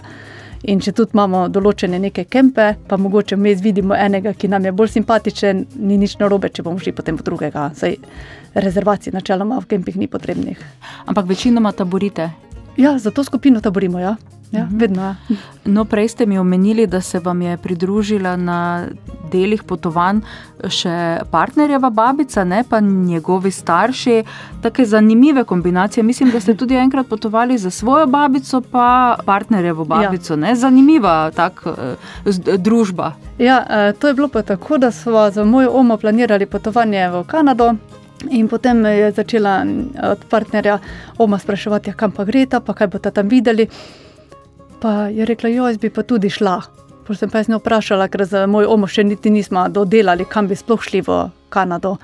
In 0.64 0.80
če 0.80 0.94
tudi 0.96 1.12
imamo 1.12 1.42
določene 1.52 1.98
neke 2.00 2.24
kempe, 2.24 2.70
pa 2.88 2.96
mogoče 2.96 3.36
vmes 3.36 3.60
vidimo 3.60 3.96
enega, 3.96 4.32
ki 4.32 4.48
nam 4.48 4.64
je 4.64 4.72
bolj 4.72 4.94
simpatičen, 4.94 5.64
ni 5.76 5.98
nič 6.00 6.16
narobe, 6.22 6.48
če 6.48 6.64
bomo 6.64 6.80
šli 6.80 6.94
potem 6.96 7.18
po 7.20 7.26
drugega. 7.26 7.66
Saj 7.76 7.98
rezervacij 8.54 9.12
načeloma 9.12 9.58
v 9.60 9.68
kempih 9.74 9.98
ni 10.00 10.08
potrebnih. 10.08 10.62
Ampak 11.04 11.28
večinoma 11.28 11.74
taborite. 11.76 12.30
Ja, 12.80 12.96
za 12.98 13.12
to 13.12 13.24
skupino 13.24 13.60
taborimo. 13.60 14.00
Ja. 14.00 14.16
Ja, 14.54 14.68
vedno, 14.70 15.02
ja. 15.02 15.36
no, 15.64 15.84
prej 15.84 16.08
ste 16.08 16.26
mi 16.26 16.38
omenili, 16.38 16.86
da 16.86 17.00
se 17.00 17.18
vam 17.18 17.42
je 17.42 17.56
pridružila 17.56 18.36
na 18.36 18.86
delih 19.32 19.62
potovanj 19.62 20.20
še 20.70 21.20
partnerjeva 21.30 21.90
babica, 21.90 22.44
ne 22.44 22.62
pa 22.68 22.80
njegovi 22.80 23.50
starši. 23.50 24.22
Tako 24.62 24.84
zanimive 24.84 25.44
kombinacije. 25.44 26.04
Mislim, 26.04 26.30
da 26.30 26.40
ste 26.40 26.54
tudi 26.54 26.74
enkrat 26.74 27.06
potovali 27.06 27.58
za 27.58 27.70
svojo 27.70 28.06
babico, 28.06 28.60
pa 28.60 29.16
partnerjevo 29.24 29.84
babico. 29.84 30.34
Ja. 30.34 30.54
Zanimiva 30.54 31.30
tak, 31.34 31.64
družba. 32.58 33.12
Ja, 33.38 33.92
to 33.98 34.08
je 34.08 34.14
bilo 34.14 34.28
pa 34.28 34.42
tako, 34.42 34.78
da 34.78 34.90
smo 34.90 35.30
za 35.30 35.44
mojo 35.44 35.70
omo 35.74 35.96
planirali 35.96 36.46
potovanje 36.46 37.08
v 37.10 37.24
Kanado. 37.26 37.74
In 38.30 38.48
potem 38.48 38.84
je 38.84 39.10
začela 39.12 39.66
od 40.02 40.24
partnerja 40.30 40.78
oma 41.18 41.38
spraševati, 41.38 41.90
ja, 41.90 41.94
kam 41.94 42.10
pa 42.10 42.24
gre 42.24 42.46
ta, 42.46 42.60
pa 42.60 42.72
kaj 42.72 42.86
boste 42.86 43.10
tam 43.10 43.28
videli. 43.28 43.68
Pa 44.84 45.06
je 45.08 45.24
rekla, 45.24 45.48
jo, 45.48 45.64
jaz 45.64 45.78
bi 45.80 45.88
pa 45.88 46.02
tudi 46.04 46.28
šla. 46.28 46.58
Potem 47.06 47.16
sem 47.16 47.30
pa 47.32 47.40
jaz 47.40 47.48
ne 47.48 47.56
vprašala, 47.56 48.04
ker 48.12 48.26
za 48.28 48.42
moj 48.44 48.66
omo 48.68 48.84
še 48.84 49.00
niti 49.08 49.30
nismo 49.32 49.62
dodelali, 49.72 50.26
kam 50.28 50.44
bi 50.50 50.58
sploh 50.60 50.82
šli 50.84 51.00
v 51.06 51.14
Kanado. 51.48 51.94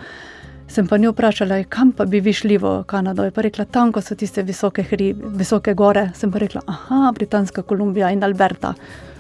Sem 0.65 0.89
pa 0.89 0.97
njo 0.97 1.11
vprašala, 1.13 1.59
kam 1.69 1.91
pa 1.93 2.07
bi 2.09 2.23
vi 2.25 2.33
šli 2.33 2.57
v 2.57 2.73
Kanado. 2.89 3.27
Je 3.29 3.35
pa 3.37 3.45
rekla, 3.45 3.67
tam, 3.69 3.93
so 4.01 4.17
tiste 4.17 4.41
visoke, 4.49 4.81
hri, 4.81 5.11
visoke 5.13 5.77
gore. 5.77 6.07
Sem 6.17 6.33
pa 6.33 6.41
rekla, 6.41 6.65
aha, 6.65 7.13
Britanska 7.13 7.61
Kolumbija 7.61 8.15
in 8.17 8.25
Alberta. 8.25 8.73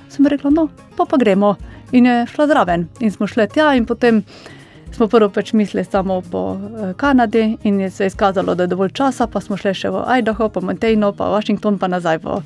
Sem 0.09 0.25
rekla, 0.25 0.55
no, 0.57 0.70
pa 0.96 1.05
pa 1.05 1.20
gremo. 1.20 1.53
In 1.92 2.09
je 2.09 2.16
šla 2.33 2.49
zraven. 2.49 2.88
In 3.05 3.12
smo 3.12 3.29
šli 3.29 3.44
tja 3.53 3.75
in 3.77 3.85
potem 3.85 4.25
smo 4.96 5.05
prvo 5.07 5.29
pač 5.29 5.53
mislili 5.53 5.85
samo 5.85 6.23
po 6.33 6.57
Kanadi 6.96 7.59
in 7.62 7.81
je 7.81 7.90
se 7.90 8.07
izkazalo, 8.07 8.55
da 8.55 8.64
je 8.64 8.73
dovolj 8.73 8.96
časa, 8.96 9.29
pa 9.29 9.40
smo 9.40 9.61
šli 9.61 9.77
še 9.77 9.92
v 9.92 10.09
Idaho, 10.16 10.49
pa 10.49 10.64
Montana, 10.64 11.12
pa 11.12 11.29
Washington, 11.29 11.77
pa 11.79 11.92
nazaj 11.92 12.25
v 12.25 12.40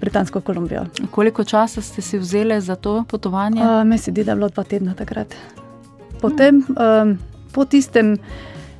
Britansko 0.00 0.40
Kolumbijo. 0.40 0.86
Koliko 1.10 1.44
časa 1.44 1.82
ste 1.82 2.02
si 2.02 2.18
vzeli 2.18 2.60
za 2.60 2.76
to 2.76 3.04
potovanje? 3.08 3.62
Uh, 3.62 3.84
Meni 3.84 3.98
se 3.98 4.10
zdi, 4.10 4.24
da 4.24 4.32
je 4.32 4.36
bilo 4.36 4.48
dva 4.48 4.64
tedna 4.64 4.94
takrat. 4.94 5.34
Potem, 6.20 6.64
um, 6.68 7.18
po 7.52 7.64
tistem, 7.64 8.16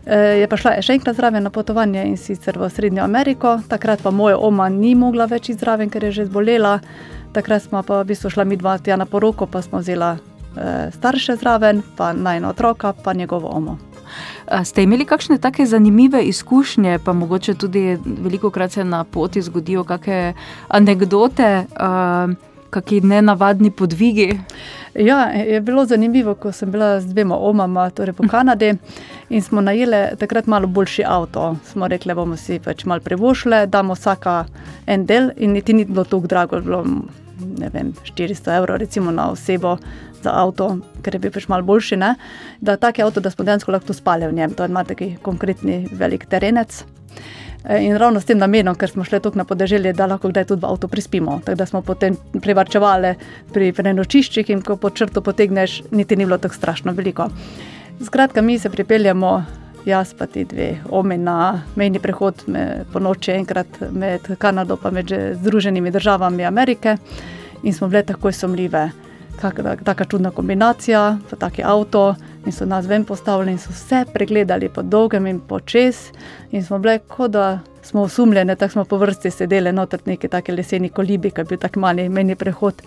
je 0.07 0.47
pa 0.47 0.57
šla 0.57 0.77
še 0.87 0.95
enkrat 0.95 1.17
zraven 1.19 1.43
na 1.43 1.51
potovanje 1.51 2.05
in 2.07 2.15
sicer 2.17 2.59
v 2.59 2.69
Srednjo 2.71 3.03
Ameriko, 3.03 3.57
takrat 3.69 4.05
pa 4.05 4.13
moja 4.15 4.39
oma 4.39 4.69
ni 4.71 4.95
mogla 4.95 5.27
več 5.27 5.51
iti 5.51 5.59
zraven, 5.59 5.91
ker 5.91 6.05
je 6.05 6.13
že 6.21 6.27
zbolela. 6.29 6.79
Takrat 7.35 7.67
smo 7.67 7.83
pa 7.83 8.05
v 8.05 8.13
bistvu 8.13 8.31
šla 8.31 8.45
mi 8.47 8.57
dva 8.57 8.79
tja 8.79 8.97
na 8.97 9.05
poroko, 9.05 9.51
pa 9.51 9.63
smo 9.63 9.83
vzela 9.83 10.17
starše 10.95 11.37
zraven, 11.37 11.83
pa 11.97 12.13
najno 12.13 12.55
otroka, 12.55 12.93
pa 12.93 13.13
njegovo 13.13 13.51
omo. 13.51 13.79
Ste 14.65 14.83
imeli 14.83 15.05
kakšne 15.05 15.39
take 15.39 15.67
zanimive 15.67 16.23
izkušnje, 16.23 16.99
pa 17.05 17.13
mogoče 17.13 17.55
tudi 17.55 17.99
veliko 18.05 18.51
krat 18.51 18.73
se 18.73 18.85
na 18.85 19.05
poti 19.05 19.43
zgodijo 19.43 19.85
kakšne 19.85 20.35
anekdote, 20.69 21.67
kakšni 22.71 23.01
nenavadni 23.01 23.71
podvigi? 23.71 24.39
Ja, 24.95 25.21
je 25.29 25.61
bilo 25.61 25.85
zanimivo, 25.85 26.35
ko 26.35 26.53
sem 26.53 26.71
bila 26.71 27.01
z 27.01 27.13
dvema 27.13 27.37
omama, 27.37 27.91
torej 27.91 28.15
po 28.17 28.25
Kanadi, 28.33 28.73
in 29.29 29.43
smo 29.43 29.61
najeli 29.61 30.17
takrat 30.19 30.47
malo 30.47 30.67
boljši 30.67 31.05
avto. 31.07 31.57
Smo 31.73 31.89
rekli, 31.89 32.15
bomo 32.15 32.37
si 32.37 32.59
pač 32.59 32.85
malo 32.85 33.01
prevošle, 33.01 33.67
damo 33.67 33.95
vsaka 33.95 34.45
en 34.87 35.07
del, 35.07 35.31
in 35.37 35.53
niti 35.53 35.73
ni 35.73 35.85
bilo 35.85 36.05
tako 36.05 36.27
drago, 36.27 36.61
bilo 36.61 36.85
vem, 37.73 37.93
400 37.93 38.57
evrov, 38.59 38.77
recimo 38.83 39.11
na 39.11 39.31
osebo 39.31 39.77
za 40.23 40.33
avto, 40.35 40.79
ker 41.03 41.15
je 41.15 41.23
bil 41.23 41.33
pač 41.35 41.49
malo 41.49 41.67
boljši. 41.67 41.97
Ne? 42.01 42.15
Da 42.61 42.77
tak 42.77 42.99
je 42.99 43.05
avto, 43.05 43.21
da 43.21 43.31
smo 43.31 43.45
dejansko 43.45 43.73
lahko 43.73 43.95
spali 43.95 44.27
v 44.27 44.37
njem, 44.37 44.55
to 44.55 44.65
ima 44.65 44.85
taki 44.85 45.17
konkretni 45.23 45.87
velik 45.93 46.27
terenec. 46.27 46.85
In 47.67 47.97
ravno 47.99 48.21
s 48.21 48.29
tem 48.29 48.39
namenom, 48.39 48.77
ker 48.79 48.91
smo 48.91 49.05
šli 49.05 49.19
tukaj 49.19 49.41
na 49.43 49.45
podeželje, 49.45 49.91
da 49.99 50.07
lahko 50.07 50.31
kdaj 50.31 50.45
tudi 50.53 50.63
v 50.63 50.71
avtu 50.71 50.89
prispimo. 50.89 51.41
Tako 51.45 51.59
da 51.59 51.67
smo 51.67 51.83
potem 51.83 52.15
privarčevali 52.15 53.15
pri 53.53 53.73
prenočiščih 53.75 54.53
in 54.55 54.63
ko 54.63 54.77
po 54.79 54.91
črto 54.95 55.21
potegneš, 55.21 55.81
niti 55.91 56.17
ni 56.17 56.29
bilo 56.29 56.39
tako 56.39 56.55
strašno 56.55 56.95
veliko. 56.95 57.27
Skratka, 58.07 58.43
mi 58.43 58.59
se 58.59 58.71
pripeljemo, 58.71 59.33
jaz 59.87 60.15
pa 60.19 60.27
ti 60.27 60.45
dve, 60.45 60.77
omi 60.91 61.19
na 61.19 61.63
mejni 61.77 61.99
prehod 62.03 62.43
po 62.93 63.01
noči, 63.01 63.33
enkrat 63.33 63.81
med 63.91 64.21
Kanado 64.39 64.79
in 64.85 64.95
med 64.95 65.13
Združenimi 65.41 65.91
državami 65.91 66.45
Amerike, 66.45 66.97
in 67.63 67.75
smo 67.75 67.89
bile 67.89 68.03
takoj 68.03 68.33
sumljive. 68.33 68.91
Taka 69.85 70.05
čudna 70.05 70.31
kombinacija, 70.31 71.19
pa 71.31 71.37
taki 71.37 71.63
avto, 71.63 72.15
in 72.47 72.53
so 72.53 72.65
nas 72.65 72.87
ven 72.87 73.05
postavili, 73.05 73.53
in 73.53 73.59
so 73.59 73.71
vse 73.71 74.05
pregledali 74.13 74.69
po 74.69 74.83
dolgem 74.83 75.27
in 75.27 75.41
po 75.41 75.61
čez. 75.61 75.97
In 76.51 76.65
smo 76.65 76.79
bile, 76.79 76.99
kot 76.99 77.31
da 77.31 77.59
smo 77.83 78.03
osumljene, 78.03 78.57
tako 78.57 78.73
smo 78.73 78.85
po 78.85 78.97
vrsti 78.97 79.31
sedeli 79.31 79.73
noter 79.73 80.01
neki 80.07 80.29
taki 80.29 80.53
leseni 80.53 80.89
kolibi, 80.89 81.31
ki 81.31 81.41
je 81.41 81.45
bil 81.45 81.59
tako 81.59 81.81
mali 81.81 82.09
meni 82.09 82.35
prehod. 82.35 82.83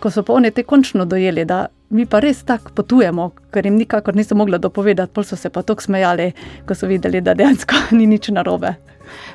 Ko 0.00 0.10
so 0.10 0.22
pa 0.22 0.32
oni 0.32 0.50
te 0.50 0.62
končno 0.62 1.04
dojeli, 1.04 1.44
da 1.44 1.66
mi 1.90 2.06
pa 2.06 2.20
res 2.20 2.42
tako 2.44 2.72
potujemo, 2.74 3.30
ker 3.54 3.66
jim 3.66 3.76
nikakor 3.76 4.16
niso 4.16 4.34
mogli 4.34 4.58
dopovedati, 4.58 5.12
pol 5.12 5.24
so 5.24 5.36
se 5.36 5.50
pa 5.50 5.62
tako 5.62 5.82
smejali, 5.82 6.32
ko 6.66 6.74
so 6.74 6.86
videli, 6.86 7.20
da 7.20 7.34
dejansko 7.34 7.74
ni 7.98 8.06
nič 8.06 8.28
narobe. 8.28 8.74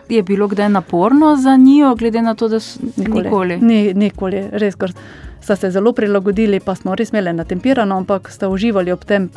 Je 0.09 0.23
bilo 0.23 0.47
kdaj 0.51 0.69
naporno 0.69 1.35
za 1.35 1.55
njo, 1.57 1.95
glede 1.95 2.21
na 2.21 2.35
to, 2.35 2.47
da 2.47 2.59
so 2.59 2.79
nikoli? 2.97 3.23
Nikoli, 3.23 3.57
ni, 3.61 3.93
nikoli. 3.93 4.43
res, 4.51 4.75
ker 4.75 4.91
sta 5.41 5.55
se 5.55 5.71
zelo 5.71 5.93
prilagodili, 5.93 6.59
pa 6.59 6.75
smo 6.75 6.95
res 6.95 7.09
imeli 7.09 7.33
natempirano, 7.33 7.97
ampak 7.97 8.29
sta 8.29 8.49
uživali 8.49 8.91
ob 8.91 9.05
tem. 9.05 9.29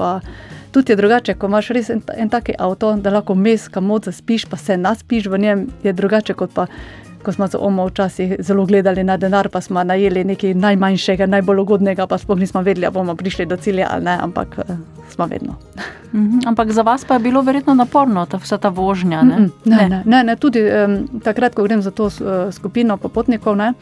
Tudi 0.75 0.93
je 0.93 0.97
drugače, 0.97 1.35
ko 1.39 1.47
imaš 1.47 1.69
res 1.71 1.91
en, 1.91 2.03
en 2.17 2.29
taki 2.29 2.57
avto, 2.59 2.97
da 2.99 3.13
lahko 3.15 3.35
mes, 3.35 3.69
kamor 3.71 4.03
zaspiš, 4.05 4.49
pa 4.51 4.57
se 4.57 4.77
naspiš 4.77 5.31
v 5.31 5.39
njem, 5.39 5.67
je 5.83 5.93
drugače 5.93 6.35
kot 6.35 6.51
pa. 6.55 6.67
Ko 7.25 7.33
smo 7.33 7.49
z 7.49 7.57
omo 7.61 7.87
včasih 7.89 8.37
zelo 8.39 8.67
gledali 8.69 9.05
na 9.05 9.17
denar, 9.17 9.49
pa 9.49 9.61
smo 9.61 9.85
najeli 9.85 10.25
nekaj 10.25 10.55
najmanjšega, 10.55 11.27
najbolj 11.27 11.63
ugodnega, 11.65 12.07
pa 12.07 12.19
sploh 12.19 12.39
nismo 12.39 12.63
vedeli, 12.63 12.87
ali 12.87 12.95
bomo 12.95 13.17
prišli 13.17 13.47
do 13.47 13.57
cilja 13.57 13.89
ali 13.91 14.05
ne, 14.05 14.19
ampak 14.21 14.59
smo 15.09 15.27
vedno. 15.27 15.55
Mhm, 16.13 16.39
ampak 16.47 16.73
za 16.73 16.83
vas 16.83 17.05
pa 17.05 17.15
je 17.15 17.21
bilo 17.21 17.43
verjetno 17.43 17.75
naporno, 17.75 18.27
ta, 18.27 18.37
vsa 18.37 18.59
ta 18.59 18.69
vožnja. 18.69 19.23
Ne, 19.23 19.39
ne, 19.65 19.77
ne, 19.77 19.89
ne, 19.89 20.03
ne, 20.05 20.25
ne 20.25 20.37
tudi 20.37 20.63
um, 20.63 21.21
takrat, 21.25 21.55
ko 21.55 21.63
grem 21.63 21.83
za 21.83 21.91
to 21.91 22.07
uh, 22.07 22.53
skupino 22.53 22.97
popotnikov, 22.97 23.57
ne, 23.57 23.73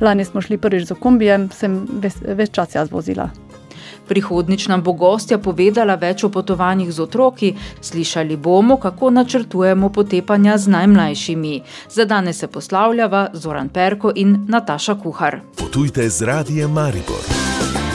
lani 0.00 0.24
smo 0.24 0.40
šli 0.40 0.58
prvič 0.58 0.88
z 0.88 0.98
kombijem, 1.00 1.48
sem 1.50 1.86
ves, 2.02 2.18
ves 2.22 2.50
čas 2.50 2.74
jaz 2.74 2.92
vozila. 2.92 3.30
Prihodnič 4.08 4.68
nam 4.68 4.82
bo 4.82 4.92
gostja 4.92 5.38
povedala 5.38 5.94
več 5.94 6.24
o 6.24 6.32
potovanjih 6.32 6.92
z 6.92 7.00
otroki, 7.04 7.54
slišali 7.80 8.36
bomo, 8.36 8.76
kako 8.76 9.10
načrtujemo 9.10 9.92
potepanja 9.92 10.58
z 10.58 10.68
najmlajšimi. 10.68 11.62
Za 11.90 12.04
danes 12.04 12.38
se 12.38 12.46
poslavljava 12.46 13.28
Zoran 13.32 13.68
Perko 13.68 14.12
in 14.14 14.46
Nataša 14.48 14.94
Kuhar. 15.02 15.40
Potujte 15.58 16.08
z 16.08 16.22
radijem 16.22 16.72
Maribor. 16.72 17.87